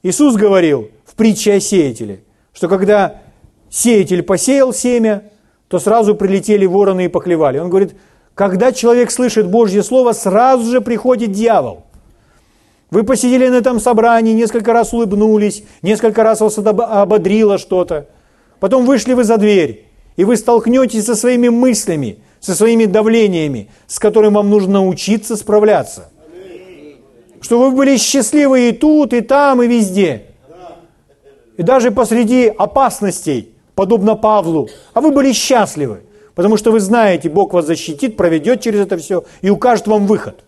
Иисус 0.02 0.36
говорил 0.36 0.90
в 1.04 1.14
притче 1.14 1.54
о 1.54 1.60
сеятеле, 1.60 2.24
что 2.52 2.68
когда 2.68 3.22
сеятель 3.70 4.22
посеял 4.22 4.72
семя, 4.72 5.30
то 5.68 5.78
сразу 5.78 6.14
прилетели 6.14 6.66
вороны 6.66 7.06
и 7.06 7.08
поклевали. 7.08 7.58
Он 7.58 7.70
говорит, 7.70 7.96
когда 8.34 8.72
человек 8.72 9.10
слышит 9.10 9.48
Божье 9.48 9.82
Слово, 9.82 10.12
сразу 10.12 10.70
же 10.70 10.80
приходит 10.80 11.32
дьявол. 11.32 11.84
Вы 12.90 13.02
посидели 13.02 13.48
на 13.48 13.56
этом 13.56 13.80
собрании, 13.80 14.32
несколько 14.32 14.72
раз 14.72 14.92
улыбнулись, 14.92 15.64
несколько 15.82 16.22
раз 16.22 16.40
вас 16.40 16.58
ободрило 16.58 17.58
что-то. 17.58 18.08
Потом 18.60 18.86
вышли 18.86 19.14
вы 19.14 19.24
за 19.24 19.36
дверь, 19.36 19.86
и 20.16 20.24
вы 20.24 20.36
столкнетесь 20.36 21.04
со 21.04 21.16
своими 21.16 21.48
мыслями, 21.48 22.18
со 22.44 22.54
своими 22.54 22.84
давлениями, 22.84 23.70
с 23.86 23.98
которыми 23.98 24.34
вам 24.34 24.50
нужно 24.50 24.74
научиться 24.74 25.36
справляться 25.36 26.10
что 27.44 27.58
вы 27.58 27.72
были 27.72 27.98
счастливы 27.98 28.70
и 28.70 28.72
тут, 28.72 29.12
и 29.12 29.20
там, 29.20 29.62
и 29.62 29.66
везде. 29.66 30.28
И 31.58 31.62
даже 31.62 31.90
посреди 31.90 32.46
опасностей, 32.46 33.50
подобно 33.74 34.16
Павлу. 34.16 34.70
А 34.94 35.02
вы 35.02 35.10
были 35.10 35.32
счастливы, 35.32 36.04
потому 36.34 36.56
что 36.56 36.72
вы 36.72 36.80
знаете, 36.80 37.28
Бог 37.28 37.52
вас 37.52 37.66
защитит, 37.66 38.16
проведет 38.16 38.62
через 38.62 38.80
это 38.80 38.96
все 38.96 39.24
и 39.42 39.50
укажет 39.50 39.86
вам 39.86 40.06
выход. 40.06 40.42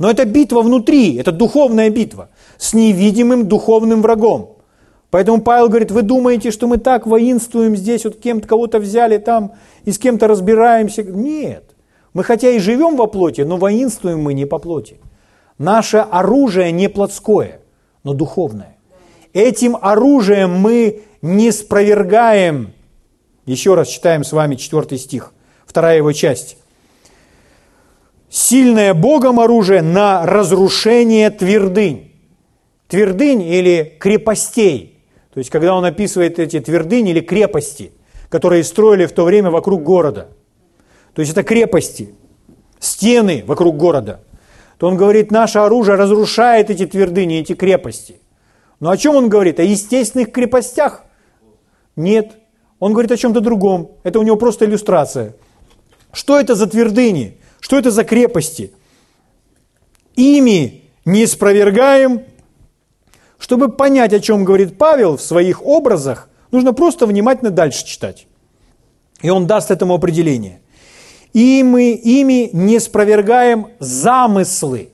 Но 0.00 0.10
это 0.10 0.24
битва 0.24 0.62
внутри, 0.62 1.14
это 1.18 1.30
духовная 1.30 1.88
битва 1.88 2.30
с 2.58 2.74
невидимым 2.74 3.46
духовным 3.46 4.02
врагом. 4.02 4.56
Поэтому 5.10 5.42
Павел 5.42 5.68
говорит, 5.68 5.90
вы 5.90 6.02
думаете, 6.02 6.50
что 6.50 6.68
мы 6.68 6.78
так 6.78 7.06
воинствуем 7.06 7.76
здесь, 7.76 8.04
вот 8.04 8.20
кем-то 8.20 8.46
кого-то 8.46 8.78
взяли 8.78 9.18
там 9.18 9.52
и 9.84 9.90
с 9.90 9.98
кем-то 9.98 10.28
разбираемся? 10.28 11.02
Нет. 11.02 11.64
Мы 12.12 12.24
хотя 12.24 12.50
и 12.50 12.58
живем 12.58 12.96
во 12.96 13.06
плоти, 13.06 13.40
но 13.42 13.56
воинствуем 13.56 14.20
мы 14.22 14.34
не 14.34 14.46
по 14.46 14.58
плоти. 14.58 14.98
Наше 15.58 15.98
оружие 15.98 16.72
не 16.72 16.88
плотское, 16.88 17.60
но 18.04 18.14
духовное. 18.14 18.76
Этим 19.32 19.76
оружием 19.80 20.58
мы 20.58 21.02
не 21.22 21.52
спровергаем. 21.52 22.72
Еще 23.46 23.74
раз 23.74 23.88
читаем 23.88 24.24
с 24.24 24.32
вами 24.32 24.54
четвертый 24.54 24.98
стих, 24.98 25.32
вторая 25.66 25.98
его 25.98 26.12
часть. 26.12 26.56
Сильное 28.28 28.94
Богом 28.94 29.40
оружие 29.40 29.82
на 29.82 30.24
разрушение 30.24 31.30
твердынь. 31.30 32.12
Твердынь 32.88 33.42
или 33.42 33.96
крепостей. 33.98 34.89
То 35.32 35.38
есть, 35.38 35.50
когда 35.50 35.74
он 35.74 35.84
описывает 35.84 36.38
эти 36.38 36.60
твердыни 36.60 37.10
или 37.10 37.20
крепости, 37.20 37.92
которые 38.28 38.64
строили 38.64 39.06
в 39.06 39.12
то 39.12 39.24
время 39.24 39.50
вокруг 39.50 39.82
города. 39.82 40.28
То 41.14 41.20
есть, 41.22 41.32
это 41.32 41.42
крепости, 41.42 42.14
стены 42.78 43.44
вокруг 43.46 43.76
города– 43.76 44.20
то 44.80 44.86
он 44.86 44.96
говорит, 44.96 45.30
наше 45.30 45.58
оружие 45.58 45.96
разрушает 45.96 46.70
эти 46.70 46.86
твердыни, 46.86 47.38
эти 47.38 47.52
крепости. 47.52 48.18
Но 48.80 48.88
о 48.88 48.96
чем 48.96 49.14
он 49.14 49.28
говорит? 49.28 49.60
О 49.60 49.62
естественных 49.62 50.32
крепостях? 50.32 51.04
Нет. 51.96 52.38
Он 52.78 52.94
говорит 52.94 53.12
о 53.12 53.18
чем-то 53.18 53.42
другом. 53.42 53.90
Это 54.04 54.18
у 54.18 54.22
него 54.22 54.36
просто 54.36 54.64
иллюстрация. 54.64 55.36
Что 56.14 56.40
это 56.40 56.54
за 56.54 56.66
твердыни? 56.66 57.42
Что 57.60 57.76
это 57.76 57.90
за 57.90 58.04
крепости? 58.04 58.72
Ими 60.16 60.84
не 61.04 61.26
спровергаем. 61.26 62.22
Чтобы 63.40 63.70
понять, 63.70 64.12
о 64.12 64.20
чем 64.20 64.44
говорит 64.44 64.78
Павел 64.78 65.16
в 65.16 65.22
своих 65.22 65.66
образах, 65.66 66.28
нужно 66.52 66.72
просто 66.72 67.06
внимательно 67.06 67.50
дальше 67.50 67.84
читать. 67.84 68.28
И 69.20 69.30
он 69.30 69.48
даст 69.48 69.72
этому 69.72 69.94
определение 69.94 70.60
и 71.32 71.62
мы 71.62 71.92
ими 71.92 72.50
не 72.52 72.78
спровергаем 72.78 73.68
замыслы. 73.78 74.90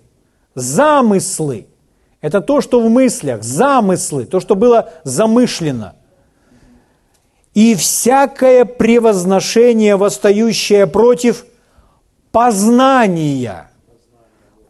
Замыслы. 0.54 1.66
Это 2.20 2.40
то, 2.40 2.60
что 2.60 2.80
в 2.80 2.88
мыслях, 2.88 3.42
замыслы, 3.42 4.24
то, 4.24 4.40
что 4.40 4.56
было 4.56 4.90
замышлено. 5.04 5.92
И 7.54 7.74
всякое 7.74 8.64
превозношение, 8.64 9.96
восстающее 9.96 10.86
против 10.86 11.46
познания, 12.32 13.70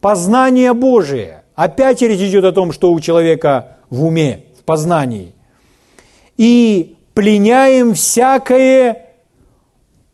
познания 0.01 0.73
Божия. 0.73 1.36
Опять 1.57 2.03
речь 2.03 2.21
идет 2.21 2.45
о 2.45 2.53
том, 2.53 2.71
что 2.71 2.93
у 2.93 3.01
человека 3.01 3.79
в 3.89 4.05
уме, 4.05 4.45
в 4.61 4.63
познании. 4.63 5.33
И 6.37 6.97
пленяем 7.15 7.95
всякое 7.95 9.07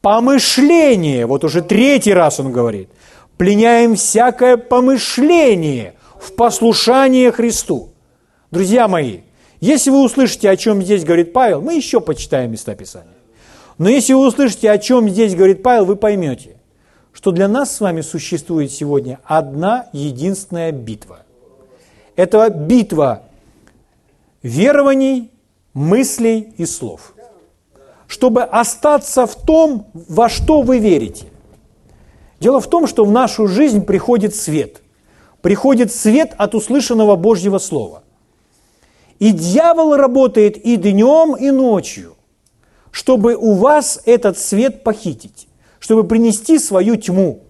помышление, 0.00 1.26
вот 1.26 1.44
уже 1.44 1.60
третий 1.62 2.14
раз 2.14 2.38
он 2.38 2.52
говорит, 2.52 2.90
пленяем 3.38 3.96
всякое 3.96 4.56
помышление 4.56 5.94
в 6.20 6.32
послушание 6.36 7.32
Христу. 7.32 7.90
Друзья 8.52 8.86
мои, 8.86 9.20
если 9.60 9.90
вы 9.90 10.04
услышите, 10.04 10.48
о 10.48 10.56
чем 10.56 10.80
здесь 10.80 11.04
говорит 11.04 11.32
Павел, 11.32 11.60
мы 11.60 11.74
еще 11.74 12.00
почитаем 12.00 12.52
места 12.52 12.76
Писания. 12.76 13.08
Но 13.78 13.88
если 13.88 14.12
вы 14.12 14.28
услышите, 14.28 14.70
о 14.70 14.78
чем 14.78 15.08
здесь 15.08 15.34
говорит 15.34 15.64
Павел, 15.64 15.86
вы 15.86 15.96
поймете, 15.96 16.56
что 17.12 17.32
для 17.32 17.48
нас 17.48 17.74
с 17.74 17.80
вами 17.80 18.00
существует 18.00 18.70
сегодня 18.70 19.18
одна 19.24 19.86
единственная 19.92 20.70
битва. 20.70 21.24
Это 22.16 22.50
битва 22.50 23.22
верований, 24.42 25.30
мыслей 25.72 26.52
и 26.56 26.66
слов 26.66 27.14
чтобы 28.12 28.42
остаться 28.42 29.26
в 29.26 29.34
том, 29.34 29.86
во 29.94 30.28
что 30.28 30.60
вы 30.60 30.80
верите. 30.80 31.28
Дело 32.40 32.60
в 32.60 32.68
том, 32.68 32.86
что 32.86 33.06
в 33.06 33.10
нашу 33.10 33.48
жизнь 33.48 33.86
приходит 33.86 34.34
свет. 34.34 34.82
Приходит 35.40 35.90
свет 35.90 36.34
от 36.36 36.54
услышанного 36.54 37.16
Божьего 37.16 37.56
Слова. 37.56 38.02
И 39.18 39.32
дьявол 39.32 39.96
работает 39.96 40.58
и 40.58 40.76
днем, 40.76 41.34
и 41.36 41.50
ночью, 41.50 42.14
чтобы 42.90 43.34
у 43.34 43.54
вас 43.54 44.02
этот 44.04 44.36
свет 44.36 44.84
похитить, 44.84 45.48
чтобы 45.78 46.04
принести 46.04 46.58
свою 46.58 46.96
тьму. 46.96 47.44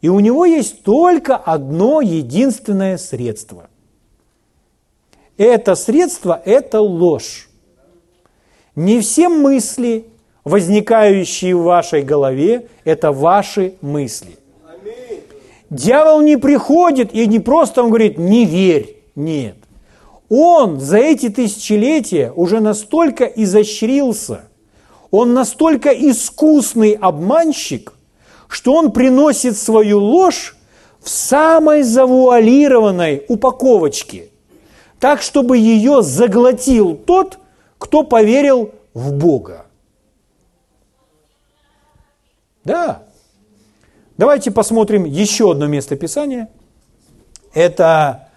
И 0.00 0.08
у 0.08 0.20
него 0.20 0.44
есть 0.44 0.82
только 0.82 1.36
одно 1.36 2.00
единственное 2.00 2.98
средство. 2.98 3.68
Это 5.36 5.74
средство– 5.74 6.40
это 6.44 6.80
ложь. 6.80 7.48
Не 8.74 9.00
все 9.00 9.28
мысли, 9.28 10.06
возникающие 10.44 11.54
в 11.56 11.62
вашей 11.62 12.02
голове, 12.02 12.68
это 12.84 13.12
ваши 13.12 13.74
мысли. 13.80 14.36
Дьявол 15.70 16.22
не 16.22 16.38
приходит 16.38 17.12
и 17.12 17.26
не 17.26 17.40
просто 17.40 17.82
он 17.82 17.88
говорит, 17.88 18.18
не 18.18 18.44
верь. 18.46 18.96
Нет. 19.14 19.56
Он 20.28 20.78
за 20.78 20.98
эти 20.98 21.28
тысячелетия 21.28 22.32
уже 22.34 22.60
настолько 22.60 23.24
изощрился, 23.24 24.44
он 25.10 25.32
настолько 25.32 25.90
искусный 25.90 26.92
обманщик, 26.92 27.94
что 28.48 28.74
он 28.74 28.90
приносит 28.92 29.56
свою 29.56 29.98
ложь 29.98 30.56
в 31.00 31.08
самой 31.08 31.82
завуалированной 31.82 33.24
упаковочке, 33.28 34.30
так, 34.98 35.22
чтобы 35.22 35.58
ее 35.58 36.02
заглотил 36.02 36.96
тот, 36.96 37.38
кто 37.78 38.02
поверил 38.02 38.72
в 38.94 39.12
Бога. 39.12 39.66
Да. 42.64 43.04
Давайте 44.16 44.50
посмотрим 44.50 45.04
еще 45.04 45.52
одно 45.52 45.66
место 45.66 45.94
Писания. 45.96 46.48
Это 47.54 48.28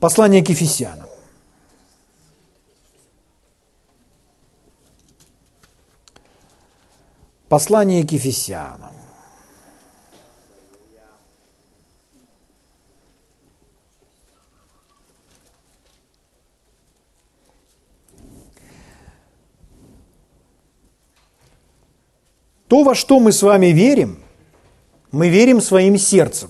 послание 0.00 0.44
к 0.44 0.48
Ефесянам. 0.48 1.08
Послание 7.48 8.06
к 8.06 8.10
Ефесянам. 8.10 8.91
То, 22.72 22.84
во 22.84 22.94
что 22.94 23.20
мы 23.20 23.32
с 23.32 23.42
вами 23.42 23.66
верим, 23.66 24.18
мы 25.10 25.28
верим 25.28 25.60
своим 25.60 25.98
сердцем. 25.98 26.48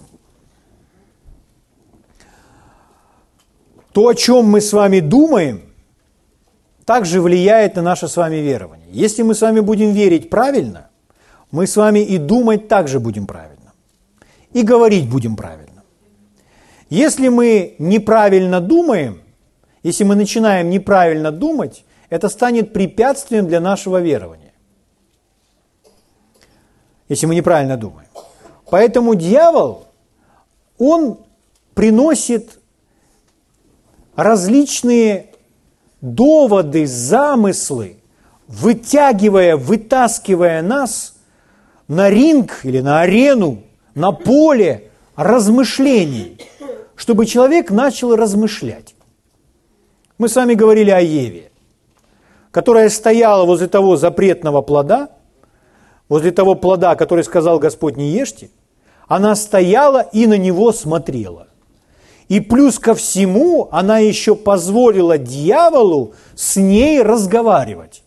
То, 3.93 4.07
о 4.07 4.15
чем 4.15 4.45
мы 4.45 4.61
с 4.61 4.73
вами 4.73 5.01
думаем, 5.01 5.63
также 6.85 7.21
влияет 7.21 7.75
на 7.75 7.83
наше 7.83 8.07
с 8.07 8.17
вами 8.17 8.37
верование. 8.37 8.87
Если 8.93 9.23
мы 9.23 9.35
с 9.35 9.41
вами 9.41 9.59
будем 9.59 9.91
верить 9.91 10.31
правильно, 10.31 10.91
мы 11.51 11.67
с 11.67 11.77
вами 11.77 11.99
и 11.99 12.19
думать 12.19 12.69
также 12.69 13.01
будем 13.01 13.27
правильно. 13.27 13.73
И 14.53 14.63
говорить 14.63 15.11
будем 15.11 15.35
правильно. 15.35 15.83
Если 16.89 17.31
мы 17.31 17.75
неправильно 17.81 18.61
думаем, 18.61 19.23
если 19.83 20.05
мы 20.05 20.15
начинаем 20.15 20.71
неправильно 20.71 21.33
думать, 21.33 21.85
это 22.11 22.29
станет 22.29 22.73
препятствием 22.73 23.49
для 23.49 23.59
нашего 23.59 24.01
верования. 24.01 24.42
Если 27.13 27.27
мы 27.27 27.35
неправильно 27.35 27.77
думаем. 27.77 28.09
Поэтому 28.71 29.15
дьявол, 29.15 29.85
он 30.79 31.19
приносит 31.75 32.59
различные 34.17 35.27
доводы, 36.01 36.87
замыслы, 36.87 37.99
вытягивая, 38.49 39.59
вытаскивая 39.59 40.63
нас 40.63 41.17
на 41.87 42.09
ринг 42.09 42.61
или 42.63 42.81
на 42.81 43.03
арену, 43.03 43.63
на 43.95 44.13
поле 44.13 44.91
размышлений, 45.15 46.41
чтобы 46.97 47.27
человек 47.27 47.71
начал 47.71 48.17
размышлять. 48.17 48.95
Мы 50.17 50.31
с 50.31 50.37
вами 50.37 50.55
говорили 50.55 50.91
о 50.91 51.01
Еве, 51.01 51.53
которая 52.51 52.89
стояла 52.89 53.45
возле 53.45 53.67
того 53.67 53.99
запретного 53.99 54.63
плода, 54.63 55.11
возле 56.09 56.31
того 56.31 56.55
плода, 56.55 56.95
который 56.95 57.25
сказал 57.25 57.59
Господь 57.59 57.97
не 57.97 58.11
ешьте, 58.11 58.51
она 59.09 59.35
стояла 59.35 60.01
и 60.01 60.27
на 60.27 60.39
него 60.39 60.73
смотрела. 60.73 61.49
И 62.29 62.41
плюс 62.41 62.79
ко 62.79 62.95
всему 62.95 63.69
она 63.71 63.99
еще 63.99 64.35
позволила 64.35 65.19
дьяволу 65.19 66.15
с 66.35 66.57
ней 66.57 67.03
разговаривать. 67.03 68.03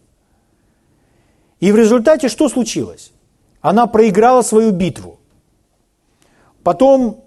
И 1.59 1.71
в 1.71 1.75
результате 1.75 2.27
что 2.29 2.49
случилось? 2.49 3.11
Она 3.61 3.87
проиграла 3.87 4.41
свою 4.41 4.71
битву. 4.71 5.19
Потом 6.63 7.23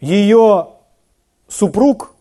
ее 0.00 0.68
супруг 1.48 2.14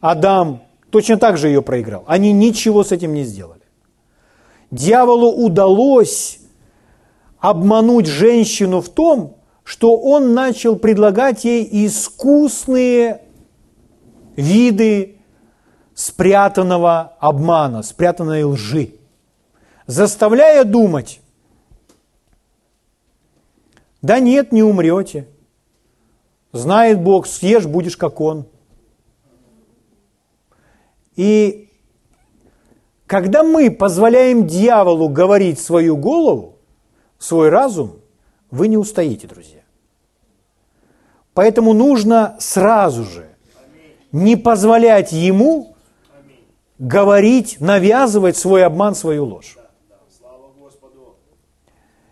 Адам 0.00 0.62
точно 0.90 1.16
так 1.16 1.38
же 1.38 1.48
ее 1.48 1.62
проиграл. 1.62 2.04
Они 2.06 2.32
ничего 2.32 2.84
с 2.84 2.92
этим 2.92 3.14
не 3.14 3.24
сделали. 3.24 3.62
Дьяволу 4.70 5.30
удалось 5.30 6.40
обмануть 7.42 8.06
женщину 8.06 8.80
в 8.80 8.88
том, 8.88 9.36
что 9.64 9.96
он 9.96 10.32
начал 10.32 10.76
предлагать 10.76 11.44
ей 11.44 11.68
искусные 11.86 13.22
виды 14.36 15.16
спрятанного 15.92 17.16
обмана, 17.18 17.82
спрятанной 17.82 18.44
лжи, 18.44 18.94
заставляя 19.88 20.62
думать, 20.62 21.20
да 24.02 24.20
нет, 24.20 24.52
не 24.52 24.62
умрете. 24.62 25.26
Знает 26.52 27.00
Бог, 27.00 27.26
съешь, 27.26 27.66
будешь 27.66 27.96
как 27.96 28.20
Он. 28.20 28.46
И 31.16 31.70
когда 33.06 33.42
мы 33.42 33.70
позволяем 33.70 34.46
дьяволу 34.46 35.08
говорить 35.08 35.58
свою 35.58 35.96
голову, 35.96 36.51
свой 37.22 37.50
разум, 37.50 38.00
вы 38.50 38.68
не 38.68 38.76
устоите, 38.76 39.26
друзья. 39.26 39.60
Поэтому 41.34 41.72
нужно 41.72 42.36
сразу 42.40 43.04
же 43.04 43.28
не 44.10 44.36
позволять 44.36 45.12
ему 45.12 45.76
говорить, 46.78 47.58
навязывать 47.60 48.36
свой 48.36 48.64
обман, 48.64 48.94
свою 48.94 49.24
ложь. 49.24 49.56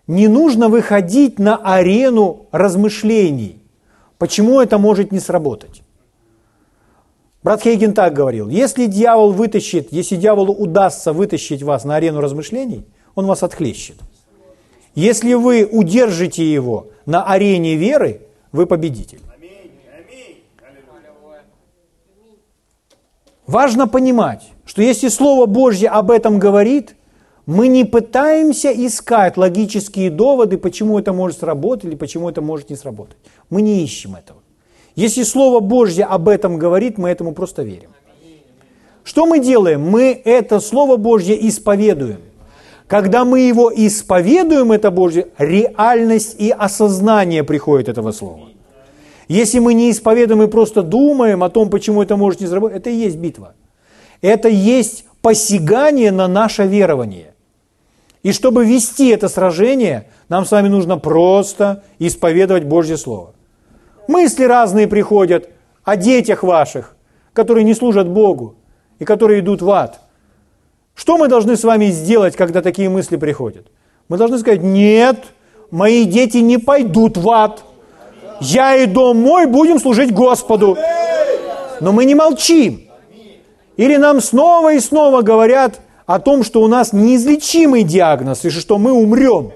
Не 0.07 0.29
нужно 0.29 0.69
выходить 0.69 1.39
на 1.39 1.57
арену 1.57 2.47
размышлений. 2.53 3.63
Почему 4.17 4.61
это 4.61 4.79
может 4.79 5.13
не 5.13 5.21
сработать? 5.21 5.83
Брат 7.43 7.63
Хейген 7.63 7.95
так 7.95 8.13
говорил, 8.13 8.49
если 8.49 8.87
дьявол 8.87 9.33
вытащит, 9.33 9.93
если 9.93 10.17
дьяволу 10.17 10.53
удастся 10.53 11.13
вытащить 11.13 11.63
вас 11.63 11.85
на 11.85 11.97
арену 11.97 12.21
размышлений, 12.21 12.87
он 13.15 13.27
вас 13.27 13.43
отхлещет. 13.43 13.97
Если 14.95 15.35
вы 15.35 15.69
удержите 15.71 16.45
его 16.45 16.89
на 17.07 17.25
арене 17.25 17.77
веры, 17.77 18.23
вы 18.53 18.67
победитель. 18.67 19.21
Важно 23.47 23.89
понимать, 23.89 24.53
что 24.65 24.81
если 24.81 25.09
Слово 25.09 25.47
Божье 25.47 25.89
об 25.89 26.13
этом 26.13 26.39
говорит, 26.39 26.95
мы 27.47 27.67
не 27.67 27.85
пытаемся 27.85 28.71
искать 28.71 29.37
логические 29.37 30.11
доводы, 30.11 30.57
почему 30.57 31.01
это 31.01 31.13
может 31.13 31.41
сработать 31.41 31.87
или 31.87 31.97
почему 31.97 32.29
это 32.29 32.43
может 32.43 32.71
не 32.71 32.77
сработать. 32.77 33.17
Мы 33.49 33.63
не 33.63 33.83
ищем 33.83 34.15
этого. 34.15 34.39
Если 34.95 35.25
Слово 35.25 35.59
Божье 35.59 36.05
об 36.05 36.29
этом 36.29 36.59
говорит, 36.59 36.97
мы 36.97 37.09
этому 37.09 37.33
просто 37.33 37.65
верим. 37.65 37.91
Что 39.03 39.27
мы 39.27 39.41
делаем? 39.41 39.83
Мы 39.83 40.13
это 40.25 40.61
Слово 40.61 40.97
Божье 40.97 41.49
исповедуем. 41.49 42.21
Когда 42.91 43.25
мы 43.25 43.39
его 43.39 43.73
исповедуем, 43.73 44.73
это 44.73 44.91
Божье, 44.91 45.29
реальность 45.39 46.35
и 46.41 46.51
осознание 46.51 47.45
приходит 47.45 47.89
этого 47.89 48.11
слова. 48.11 48.49
Если 49.29 49.61
мы 49.61 49.75
не 49.75 49.93
исповедуем 49.93 50.43
и 50.43 50.49
просто 50.49 50.83
думаем 50.83 51.45
о 51.45 51.51
том, 51.51 51.71
почему 51.71 52.03
это 52.03 52.17
может 52.17 52.41
не 52.41 52.49
сработать, 52.49 52.79
это 52.79 52.91
и 52.91 52.97
есть 52.97 53.17
битва. 53.17 53.55
Это 54.23 54.49
есть 54.49 55.05
посягание 55.23 56.11
на 56.11 56.27
наше 56.27 56.65
верование. 56.65 57.35
И 58.25 58.33
чтобы 58.33 58.65
вести 58.65 59.11
это 59.11 59.29
сражение, 59.29 60.09
нам 60.29 60.45
с 60.45 60.51
вами 60.51 60.67
нужно 60.67 60.99
просто 60.99 61.85
исповедовать 62.01 62.65
Божье 62.65 62.97
Слово. 62.97 63.35
Мысли 64.09 64.43
разные 64.43 64.89
приходят 64.89 65.49
о 65.85 65.97
детях 65.97 66.43
ваших, 66.43 66.97
которые 67.35 67.63
не 67.63 67.75
служат 67.75 68.09
Богу 68.09 68.57
и 68.99 69.05
которые 69.05 69.39
идут 69.39 69.63
в 69.63 69.71
ад– 69.71 70.01
что 70.95 71.17
мы 71.17 71.29
должны 71.29 71.57
с 71.57 71.65
вами 71.65 71.87
сделать, 71.87 72.37
когда 72.37 72.63
такие 72.63 72.89
мысли 72.89 73.17
приходят? 73.17 73.67
Мы 74.09 74.17
должны 74.17 74.39
сказать, 74.39 74.63
нет, 74.63 75.19
мои 75.71 76.05
дети 76.05 76.39
не 76.39 76.59
пойдут 76.59 77.17
в 77.17 77.31
ад. 77.31 77.65
Я 78.41 78.77
и 78.77 78.87
дом 78.87 79.19
мой 79.21 79.47
будем 79.47 79.79
служить 79.79 80.13
Господу. 80.13 80.77
Но 81.81 81.93
мы 81.93 82.05
не 82.05 82.15
молчим. 82.15 82.83
Или 83.77 83.97
нам 83.97 84.21
снова 84.21 84.75
и 84.75 84.81
снова 84.81 85.23
говорят 85.23 85.81
о 86.07 86.19
том, 86.19 86.45
что 86.45 86.61
у 86.61 86.67
нас 86.67 86.93
неизлечимый 86.93 87.83
диагноз, 87.83 88.45
и 88.45 88.51
что 88.51 88.79
мы 88.79 88.93
умрем. 88.93 89.53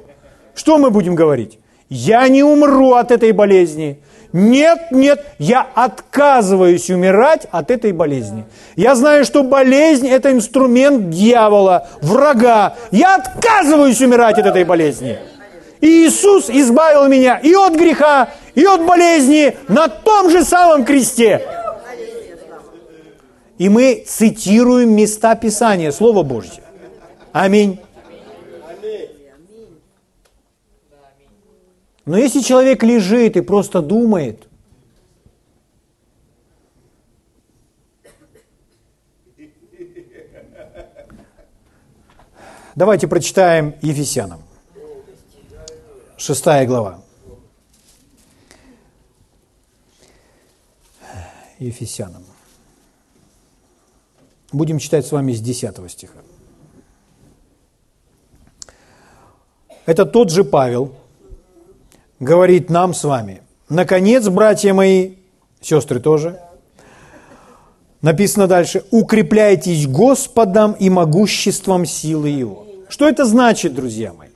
Что 0.55 0.79
мы 0.79 0.91
будем 0.91 1.15
говорить? 1.15 1.59
Я 1.89 2.29
не 2.29 2.43
умру 2.43 2.93
от 2.93 3.11
этой 3.11 3.33
болезни. 3.33 3.99
Нет, 4.35 4.91
нет, 4.91 5.25
я 5.39 5.65
отказываюсь 5.77 6.91
умирать 6.91 7.47
от 7.53 7.71
этой 7.71 7.93
болезни. 7.93 8.45
Я 8.75 8.97
знаю, 8.97 9.25
что 9.25 9.45
болезнь– 9.45 10.09
это 10.11 10.33
инструмент 10.33 11.09
дьявола, 11.11 11.87
врага. 12.03 12.75
Я 12.91 13.15
отказываюсь 13.15 14.01
умирать 14.01 14.37
от 14.37 14.47
этой 14.47 14.65
болезни. 14.65 15.21
И 15.81 16.09
Иисус 16.09 16.51
избавил 16.51 17.07
меня 17.07 17.39
и 17.39 17.55
от 17.55 17.77
греха, 17.77 18.31
и 18.57 18.65
от 18.65 18.85
болезни 18.85 19.57
на 19.69 19.87
том 19.87 20.29
же 20.31 20.43
самом 20.43 20.85
кресте. 20.85 21.41
И 23.59 23.69
мы 23.69 24.05
цитируем 24.05 24.97
места 24.97 25.37
Писания, 25.37 25.93
Слово 25.93 26.25
Божье. 26.25 26.65
Аминь. 27.33 27.79
Но 32.05 32.19
если 32.19 32.41
человек 32.41 32.83
лежит 32.83 33.37
и 33.37 33.41
просто 33.41 33.81
думает, 33.81 34.47
Давайте 42.77 43.07
прочитаем 43.07 43.77
Ефесянам. 43.83 44.43
Шестая 46.17 46.67
глава. 46.67 47.05
Ефесянам. 51.61 52.25
Будем 54.51 54.81
читать 54.81 55.07
с 55.07 55.13
вами 55.13 55.33
с 55.33 55.41
10 55.41 55.89
стиха. 55.89 56.19
Это 59.87 60.05
тот 60.05 60.31
же 60.31 60.43
Павел, 60.43 60.97
говорит 62.21 62.71
нам 62.71 62.95
с 62.95 63.05
вами. 63.05 63.43
Наконец, 63.69 64.29
братья 64.29 64.75
мои, 64.75 65.15
сестры 65.61 66.01
тоже, 66.01 66.41
написано 68.03 68.47
дальше, 68.47 68.85
укрепляйтесь 68.91 69.87
Господом 69.87 70.73
и 70.73 70.91
могуществом 70.91 71.87
силы 71.87 72.29
Его. 72.29 72.67
Что 72.89 73.09
это 73.09 73.25
значит, 73.25 73.75
друзья 73.75 74.13
мои? 74.13 74.29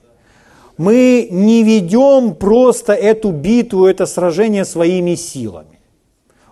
мы 0.79 1.27
не 1.29 1.63
ведем 1.63 2.33
просто 2.35 2.93
эту 2.93 3.31
битву, 3.31 3.85
это 3.85 4.05
сражение 4.05 4.63
своими 4.63 5.15
силами. 5.15 5.81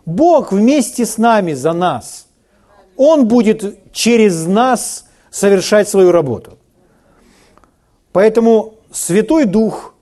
Бог 0.06 0.52
вместе 0.52 1.06
с 1.06 1.18
нами 1.18 1.54
за 1.54 1.72
нас. 1.72 2.28
Он 2.98 3.26
будет 3.26 3.94
через 3.94 4.46
нас 4.46 5.06
совершать 5.32 5.88
свою 5.88 6.12
работу. 6.12 6.58
Поэтому 8.12 8.74
Святой 8.92 9.46
Дух, 9.46 9.96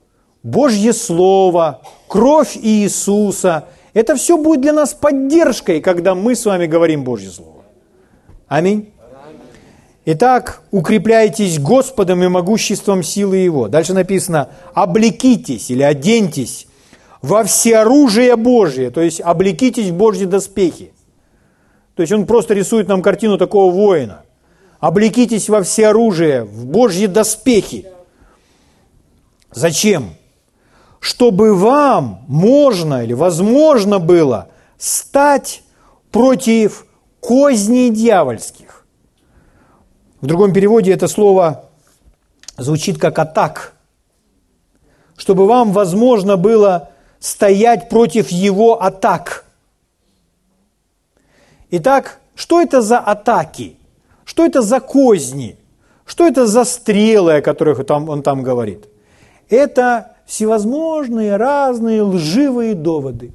Божье 0.45 0.93
Слово, 0.93 1.81
кровь 2.07 2.55
Иисуса– 2.55 3.65
это 3.95 4.15
все 4.15 4.37
будет 4.37 4.61
для 4.61 4.73
нас 4.73 4.93
поддержкой, 4.93 5.81
когда 5.81 6.13
мы 6.13 6.35
с 6.35 6.45
вами 6.45 6.67
говорим 6.67 7.03
Божье 7.03 7.31
Слово. 7.31 7.63
Аминь. 8.47 8.93
Итак, 10.05 10.61
укрепляйтесь 10.69 11.57
Господом 11.57 12.23
и 12.23 12.27
могуществом 12.27 13.01
силы 13.01 13.37
Его. 13.37 13.69
Дальше 13.69 13.95
написано, 13.95 14.49
облекитесь 14.75 15.71
или 15.71 15.81
оденьтесь 15.81 16.67
во 17.23 17.43
всеоружие 17.43 18.35
Божие, 18.35 18.91
то 18.91 19.01
есть 19.01 19.21
облекитесь 19.21 19.89
в 19.89 19.95
Божьи 19.95 20.25
доспехи. 20.25 20.93
То 21.95 22.01
есть 22.03 22.13
он 22.13 22.27
просто 22.27 22.53
рисует 22.53 22.87
нам 22.87 23.01
картину 23.01 23.39
такого 23.39 23.73
воина. 23.73 24.21
Облекитесь 24.79 25.49
во 25.49 25.63
всеоружие, 25.63 26.43
в 26.43 26.67
Божьи 26.67 27.07
доспехи. 27.07 27.87
Зачем? 29.51 30.11
Чтобы 31.05 31.53
вам 31.53 32.25
можно 32.27 33.03
или 33.03 33.13
возможно 33.13 33.99
было 33.99 34.47
стать 34.79 35.61
против 36.09 36.87
козней 37.19 37.91
дьявольских. 37.91 38.87
В 40.19 40.25
другом 40.25 40.51
переводе 40.51 40.91
это 40.91 41.07
слово 41.07 41.69
звучит 42.57 42.97
как 42.97 43.19
атак. 43.19 43.73
Чтобы 45.15 45.45
вам 45.45 45.73
возможно 45.73 46.37
было 46.37 46.89
стоять 47.19 47.87
против 47.87 48.29
его 48.29 48.81
атак. 48.81 49.45
Итак, 51.69 52.19
что 52.33 52.59
это 52.59 52.81
за 52.81 52.97
атаки? 52.97 53.77
Что 54.23 54.43
это 54.43 54.63
за 54.63 54.79
козни? 54.79 55.59
Что 56.03 56.25
это 56.25 56.47
за 56.47 56.63
стрелы, 56.63 57.35
о 57.35 57.41
которых 57.43 57.79
он 57.87 58.23
там 58.23 58.41
говорит? 58.41 58.87
Это 59.49 60.14
всевозможные 60.25 61.37
разные 61.37 62.01
лживые 62.01 62.75
доводы. 62.75 63.31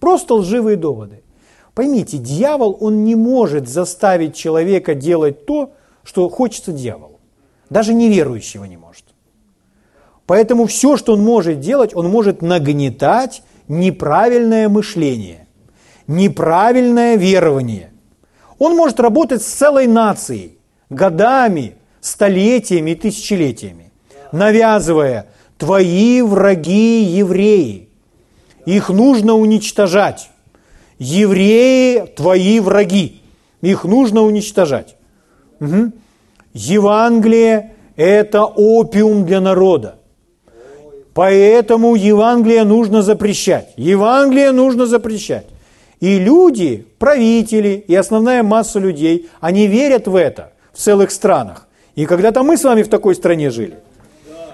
Просто 0.00 0.34
лживые 0.34 0.76
доводы. 0.76 1.22
Поймите, 1.74 2.18
дьявол, 2.18 2.76
он 2.80 3.04
не 3.04 3.14
может 3.14 3.68
заставить 3.68 4.34
человека 4.34 4.94
делать 4.94 5.46
то, 5.46 5.72
что 6.04 6.28
хочется 6.28 6.72
дьяволу. 6.72 7.20
Даже 7.70 7.94
неверующего 7.94 8.64
не 8.64 8.76
может. 8.76 9.04
Поэтому 10.26 10.66
все, 10.66 10.96
что 10.96 11.14
он 11.14 11.22
может 11.22 11.60
делать, 11.60 11.94
он 11.94 12.08
может 12.08 12.42
нагнетать 12.42 13.42
неправильное 13.66 14.68
мышление, 14.68 15.46
неправильное 16.06 17.16
верование. 17.16 17.90
Он 18.58 18.76
может 18.76 19.00
работать 19.00 19.42
с 19.42 19.46
целой 19.46 19.86
нацией, 19.86 20.58
годами, 20.90 21.76
столетиями 22.00 22.90
и 22.92 22.94
тысячелетиями, 22.94 23.92
навязывая 24.32 25.28
«твои 25.58 26.22
враги 26.22 27.02
евреи, 27.02 27.88
их 28.64 28.88
нужно 28.88 29.34
уничтожать». 29.34 30.30
Евреи– 30.98 32.06
твои 32.16 32.58
враги, 32.58 33.22
их 33.60 33.84
нужно 33.84 34.22
уничтожать. 34.22 34.96
Угу. 35.60 35.92
Евангелие– 36.54 37.74
это 37.96 38.44
опиум 38.44 39.24
для 39.24 39.40
народа. 39.40 40.00
Поэтому 41.14 41.94
Евангелие 41.94 42.64
нужно 42.64 43.02
запрещать. 43.02 43.72
Евангелие 43.76 44.52
нужно 44.52 44.86
запрещать. 44.86 45.46
И 46.00 46.18
люди, 46.18 46.86
правители 46.98 47.84
и 47.88 47.94
основная 47.94 48.42
масса 48.42 48.78
людей, 48.78 49.28
они 49.40 49.66
верят 49.66 50.06
в 50.06 50.14
это 50.14 50.52
в 50.72 50.78
целых 50.78 51.10
странах. 51.10 51.66
И 51.96 52.06
когда-то 52.06 52.42
мы 52.42 52.56
с 52.56 52.62
вами 52.62 52.82
в 52.82 52.88
такой 52.88 53.14
стране 53.14 53.50
жили. 53.50 53.78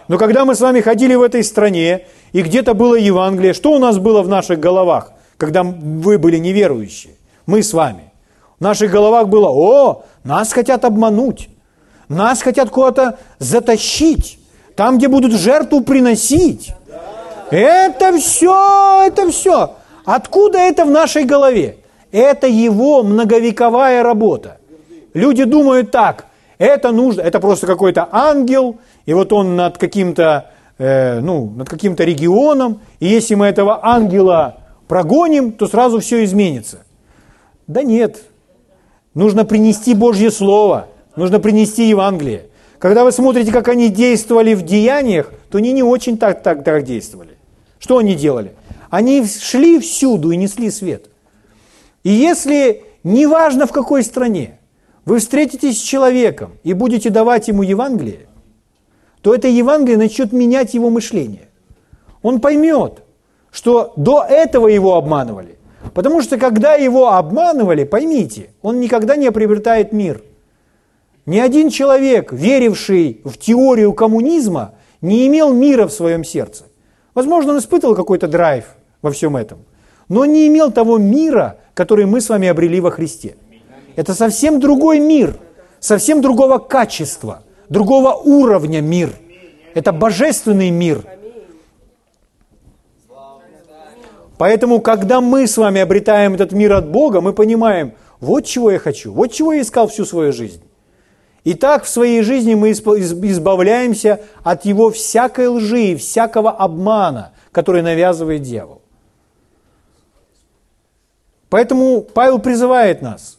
Но 0.09 0.19
когда 0.19 0.45
мы 0.45 0.55
с 0.55 0.61
вами 0.61 0.81
ходили 0.81 1.15
в 1.15 1.23
этой 1.23 1.43
стране, 1.43 2.07
и 2.33 2.43
где-то 2.43 2.75
было 2.75 2.95
Евангелие, 2.95 3.55
что 3.55 3.73
у 3.73 3.79
нас 3.79 3.99
было 3.99 4.23
в 4.23 4.29
наших 4.29 4.61
головах, 4.61 5.13
когда 5.37 5.63
вы 5.63 6.19
были 6.19 6.37
неверующие? 6.37 7.15
Мы 7.47 7.63
с 7.63 7.73
вами. 7.73 8.13
В 8.59 8.63
наших 8.63 8.91
головах 8.91 9.29
было, 9.29 9.49
о, 9.49 10.05
нас 10.23 10.53
хотят 10.53 10.85
обмануть, 10.85 11.49
нас 12.09 12.43
хотят 12.43 12.71
куда-то 12.71 13.19
затащить, 13.39 14.39
там, 14.77 14.99
где 14.99 15.09
будут 15.09 15.33
жертву 15.33 15.83
приносить. 15.83 16.73
Это 17.51 18.17
все, 18.19 19.05
это 19.07 19.31
все. 19.31 19.75
Откуда 20.05 20.59
это 20.59 20.85
в 20.85 20.91
нашей 20.91 21.25
голове? 21.25 21.79
Это 22.13 22.47
его 22.47 23.03
многовековая 23.03 24.03
работа. 24.03 24.59
Люди 25.15 25.45
думают 25.45 25.91
так, 25.91 26.27
это 26.59 26.93
нужно, 26.93 27.23
это 27.23 27.41
просто 27.41 27.67
какой-то 27.67 28.09
ангел, 28.11 28.79
и 29.07 29.15
вот 29.15 29.33
он 29.33 29.57
над 29.57 29.79
каким-то, 29.79 30.51
э, 30.79 31.21
ну, 31.21 31.51
над 31.51 31.69
каким-то 31.69 32.05
регионом, 32.05 32.81
и 33.01 33.07
если 33.07 33.35
мы 33.35 33.47
этого 33.47 33.85
ангела 33.85 34.59
прогоним, 34.89 35.53
то 35.53 35.67
сразу 35.67 36.01
все 36.01 36.25
изменится. 36.25 36.85
Да 37.67 37.83
нет, 37.83 38.23
нужно 39.15 39.45
принести 39.45 39.95
Божье 39.95 40.31
Слово, 40.31 40.89
нужно 41.17 41.41
принести 41.41 41.89
Евангелие. 41.89 42.47
Когда 42.79 43.05
вы 43.05 43.13
смотрите, 43.13 43.51
как 43.51 43.69
они 43.69 43.89
действовали 43.89 44.55
в 44.55 44.63
деяниях, 44.63 45.33
то 45.51 45.59
они 45.59 45.73
не 45.73 45.83
очень 45.83 46.19
так, 46.19 46.43
так, 46.43 46.65
так 46.65 46.85
действовали. 46.85 47.39
Что 47.79 47.99
они 47.99 48.15
делали? 48.15 48.53
Они 48.91 49.25
шли 49.27 49.81
всюду 49.81 50.31
и 50.31 50.37
несли 50.37 50.71
свет. 50.71 51.07
И 52.03 52.11
если, 52.11 52.85
неважно 53.03 53.67
в 53.67 53.73
какой 53.73 54.03
стране, 54.05 54.59
вы 55.05 55.19
встретитесь 55.19 55.79
с 55.79 55.83
человеком 55.83 56.53
и 56.63 56.73
будете 56.73 57.11
давать 57.11 57.49
ему 57.49 57.63
Евангелие, 57.63 58.27
то 59.21 59.35
это 59.35 59.49
Евангелие 59.49 59.99
начнет 59.99 60.33
менять 60.33 60.75
его 60.75 60.91
мышление. 60.91 61.49
Он 62.23 62.41
поймет, 62.41 63.03
что 63.51 63.93
до 63.97 64.23
этого 64.23 64.69
его 64.69 64.97
обманывали. 64.97 65.59
Потому 65.93 66.23
что 66.23 66.39
когда 66.39 66.75
его 66.75 67.13
обманывали, 67.13 67.85
поймите, 67.85 68.51
он 68.63 68.81
никогда 68.81 69.17
не 69.17 69.31
приобретает 69.31 69.93
мир. 69.93 70.23
Ни 71.27 71.39
один 71.39 71.71
человек, 71.71 72.33
веривший 72.33 73.21
в 73.25 73.39
теорию 73.39 73.93
коммунизма, 73.93 74.75
не 75.01 75.27
имел 75.27 75.53
мира 75.53 75.87
в 75.87 75.93
своем 75.93 76.25
сердце. 76.25 76.65
Возможно, 77.15 77.53
он 77.53 77.59
испытывал 77.59 77.95
какой-то 77.95 78.27
драйв 78.27 78.65
во 79.03 79.11
всем 79.11 79.37
этом, 79.37 79.59
но 80.09 80.25
не 80.25 80.47
имел 80.49 80.73
того 80.73 80.99
мира, 80.99 81.59
который 81.75 82.07
мы 82.07 82.21
с 82.21 82.29
вами 82.29 82.49
обрели 82.49 82.81
во 82.81 82.91
Христе. 82.91 83.37
Это 83.97 84.15
совсем 84.15 84.61
другой 84.61 84.99
мир, 84.99 85.37
совсем 85.79 86.21
другого 86.21 86.59
качества, 86.59 87.43
другого 87.69 88.15
уровня 88.15 88.81
мир. 88.81 89.13
Это 89.75 89.93
божественный 89.93 90.71
мир. 90.71 91.05
Поэтому, 94.37 94.81
когда 94.81 95.21
мы 95.21 95.47
с 95.47 95.57
вами 95.57 95.81
обретаем 95.81 96.35
этот 96.35 96.53
мир 96.53 96.73
от 96.73 96.91
Бога, 96.91 97.21
мы 97.21 97.33
понимаем, 97.33 97.95
вот 98.19 98.47
чего 98.47 98.71
я 98.71 98.79
хочу, 98.79 99.13
вот 99.13 99.33
чего 99.33 99.53
я 99.53 99.63
искал 99.63 99.87
всю 99.87 100.05
свою 100.05 100.33
жизнь. 100.33 100.63
И 101.45 101.55
так 101.55 101.85
в 101.85 101.89
своей 101.89 102.23
жизни 102.23 102.55
мы 102.55 102.73
избавляемся 102.73 104.23
от 104.43 104.65
его 104.65 104.91
всякой 104.91 105.49
лжи 105.49 105.93
и 105.93 105.97
всякого 105.97 106.51
обмана, 106.51 107.33
который 107.53 107.83
навязывает 107.83 108.43
дьявол. 108.43 108.81
Поэтому 111.49 112.01
Павел 112.01 112.41
призывает 112.41 113.03
нас 113.03 113.39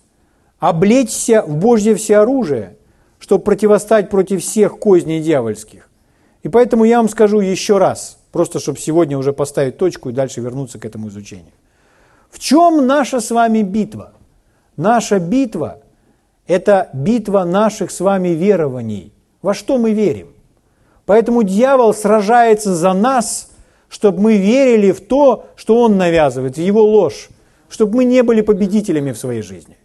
облечься 0.70 1.44
в 1.44 1.58
Божье 1.58 1.96
всеоружие, 1.96 2.78
чтобы 3.20 3.44
противостать 3.44 4.10
против 4.10 4.42
всех 4.42 4.80
козней 4.80 5.22
дьявольских. 5.22 5.90
И 6.42 6.50
поэтому 6.50 6.86
я 6.86 6.98
вам 6.98 7.10
скажу 7.10 7.40
еще 7.40 7.78
раз, 7.78 8.18
просто 8.32 8.60
чтобы 8.60 8.80
сегодня 8.80 9.18
уже 9.18 9.32
поставить 9.32 9.78
точку 9.78 10.10
и 10.10 10.14
дальше 10.14 10.42
вернуться 10.42 10.80
к 10.80 10.86
этому 10.86 11.10
изучению. 11.10 11.54
В 12.32 12.40
чем 12.40 12.88
наша 12.88 13.20
с 13.20 13.32
вами 13.32 13.62
битва? 13.62 14.14
Наша 14.76 15.20
битва– 15.20 15.82
это 16.48 16.90
битва 16.94 17.44
наших 17.44 17.92
с 17.92 18.00
вами 18.00 18.30
верований. 18.30 19.14
Во 19.42 19.54
что 19.54 19.78
мы 19.78 19.92
верим? 19.92 20.34
Поэтому 21.06 21.44
дьявол 21.44 21.94
сражается 21.94 22.76
за 22.76 22.94
нас, 22.94 23.52
чтобы 23.88 24.20
мы 24.20 24.38
верили 24.38 24.92
в 24.92 25.02
то, 25.02 25.46
что 25.56 25.80
он 25.80 25.98
навязывает, 25.98 26.58
в 26.58 26.62
его 26.62 26.82
ложь, 26.82 27.30
чтобы 27.70 27.98
мы 27.98 28.06
не 28.06 28.24
были 28.24 28.42
победителями 28.42 29.12
в 29.12 29.18
своей 29.18 29.44
жизни, 29.44 29.78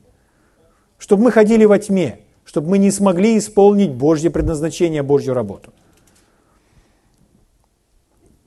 чтобы 1.00 1.24
мы 1.24 1.32
ходили 1.32 1.64
во 1.64 1.78
тьме, 1.78 2.20
чтобы 2.44 2.68
мы 2.68 2.78
не 2.78 2.90
смогли 2.92 3.36
исполнить 3.38 3.90
Божье 3.90 4.30
предназначение, 4.30 5.02
Божью 5.02 5.34
работу. 5.34 5.72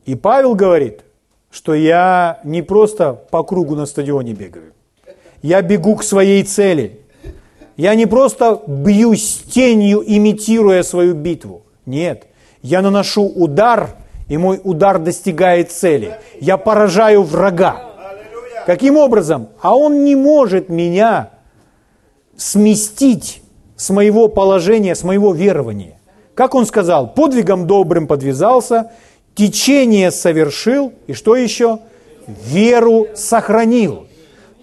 И 0.05 0.15
Павел 0.15 0.53
говорит, 0.53 1.01
что 1.51 1.73
я 1.73 2.39
не 2.43 2.61
просто 2.61 3.13
по 3.13 3.43
кругу 3.43 3.75
на 3.75 3.85
стадионе 3.85 4.33
бегаю, 4.33 4.71
я 5.41 5.61
бегу 5.61 5.95
к 5.95 6.03
своей 6.03 6.43
цели. 6.43 6.99
Я 7.75 7.95
не 7.95 8.05
просто 8.05 8.61
бьюсь 8.67 9.43
тенью, 9.51 10.03
имитируя 10.05 10.83
свою 10.83 11.15
битву. 11.15 11.63
Нет, 11.87 12.27
Я 12.61 12.81
наношу 12.81 13.23
удар, 13.23 13.95
и 14.29 14.37
мой 14.37 14.61
удар 14.63 14.99
достигает 14.99 15.71
цели. 15.71 16.17
Я 16.39 16.57
поражаю 16.57 17.23
врага. 17.23 17.93
Каким 18.65 18.95
образом? 18.95 19.49
А 19.59 19.75
он 19.75 20.05
не 20.05 20.15
может 20.15 20.69
меня 20.69 21.32
сместить 22.37 23.41
с 23.75 23.89
моего 23.89 24.27
положения, 24.27 24.95
с 24.95 25.03
моего 25.03 25.33
верования. 25.33 25.99
Как 26.35 26.55
он 26.55 26.65
сказал, 26.65 27.13
подвигом 27.13 27.67
добрым 27.67 28.07
подвязался, 28.07 28.91
течение 29.35 30.11
совершил, 30.11 30.93
и 31.07 31.13
что 31.13 31.35
еще? 31.35 31.79
Веру 32.27 33.07
сохранил. 33.15 34.07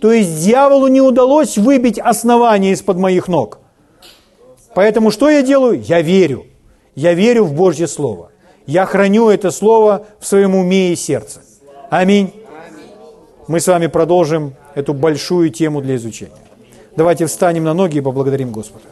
То 0.01 0.13
есть 0.13 0.45
дьяволу 0.45 0.89
не 0.89 1.01
удалось 1.01 1.59
выбить 1.59 1.99
основание 1.99 2.73
из-под 2.73 2.97
моих 2.97 3.29
ног. 3.29 3.59
Поэтому 4.75 5.11
что 5.11 5.29
я 5.29 5.43
делаю? 5.43 5.81
Я 5.81 6.01
верю. 6.01 6.47
Я 6.95 7.15
верю 7.15 7.45
в 7.45 7.53
Божье 7.53 7.87
Слово. 7.87 8.31
Я 8.67 8.87
храню 8.87 9.29
это 9.29 9.51
Слово 9.51 10.07
в 10.19 10.27
своем 10.27 10.55
уме 10.55 10.93
и 10.93 10.97
сердце. 10.97 11.43
Аминь. 11.91 12.33
Мы 13.47 13.61
с 13.61 13.67
вами 13.67 13.89
продолжим 13.89 14.55
эту 14.75 14.95
большую 14.95 15.51
тему 15.51 15.83
для 15.83 15.97
изучения. 15.97 16.50
Давайте 16.97 17.27
встанем 17.27 17.65
на 17.65 17.75
ноги 17.75 17.99
и 17.99 18.01
поблагодарим 18.01 18.53
Господа. 18.53 18.85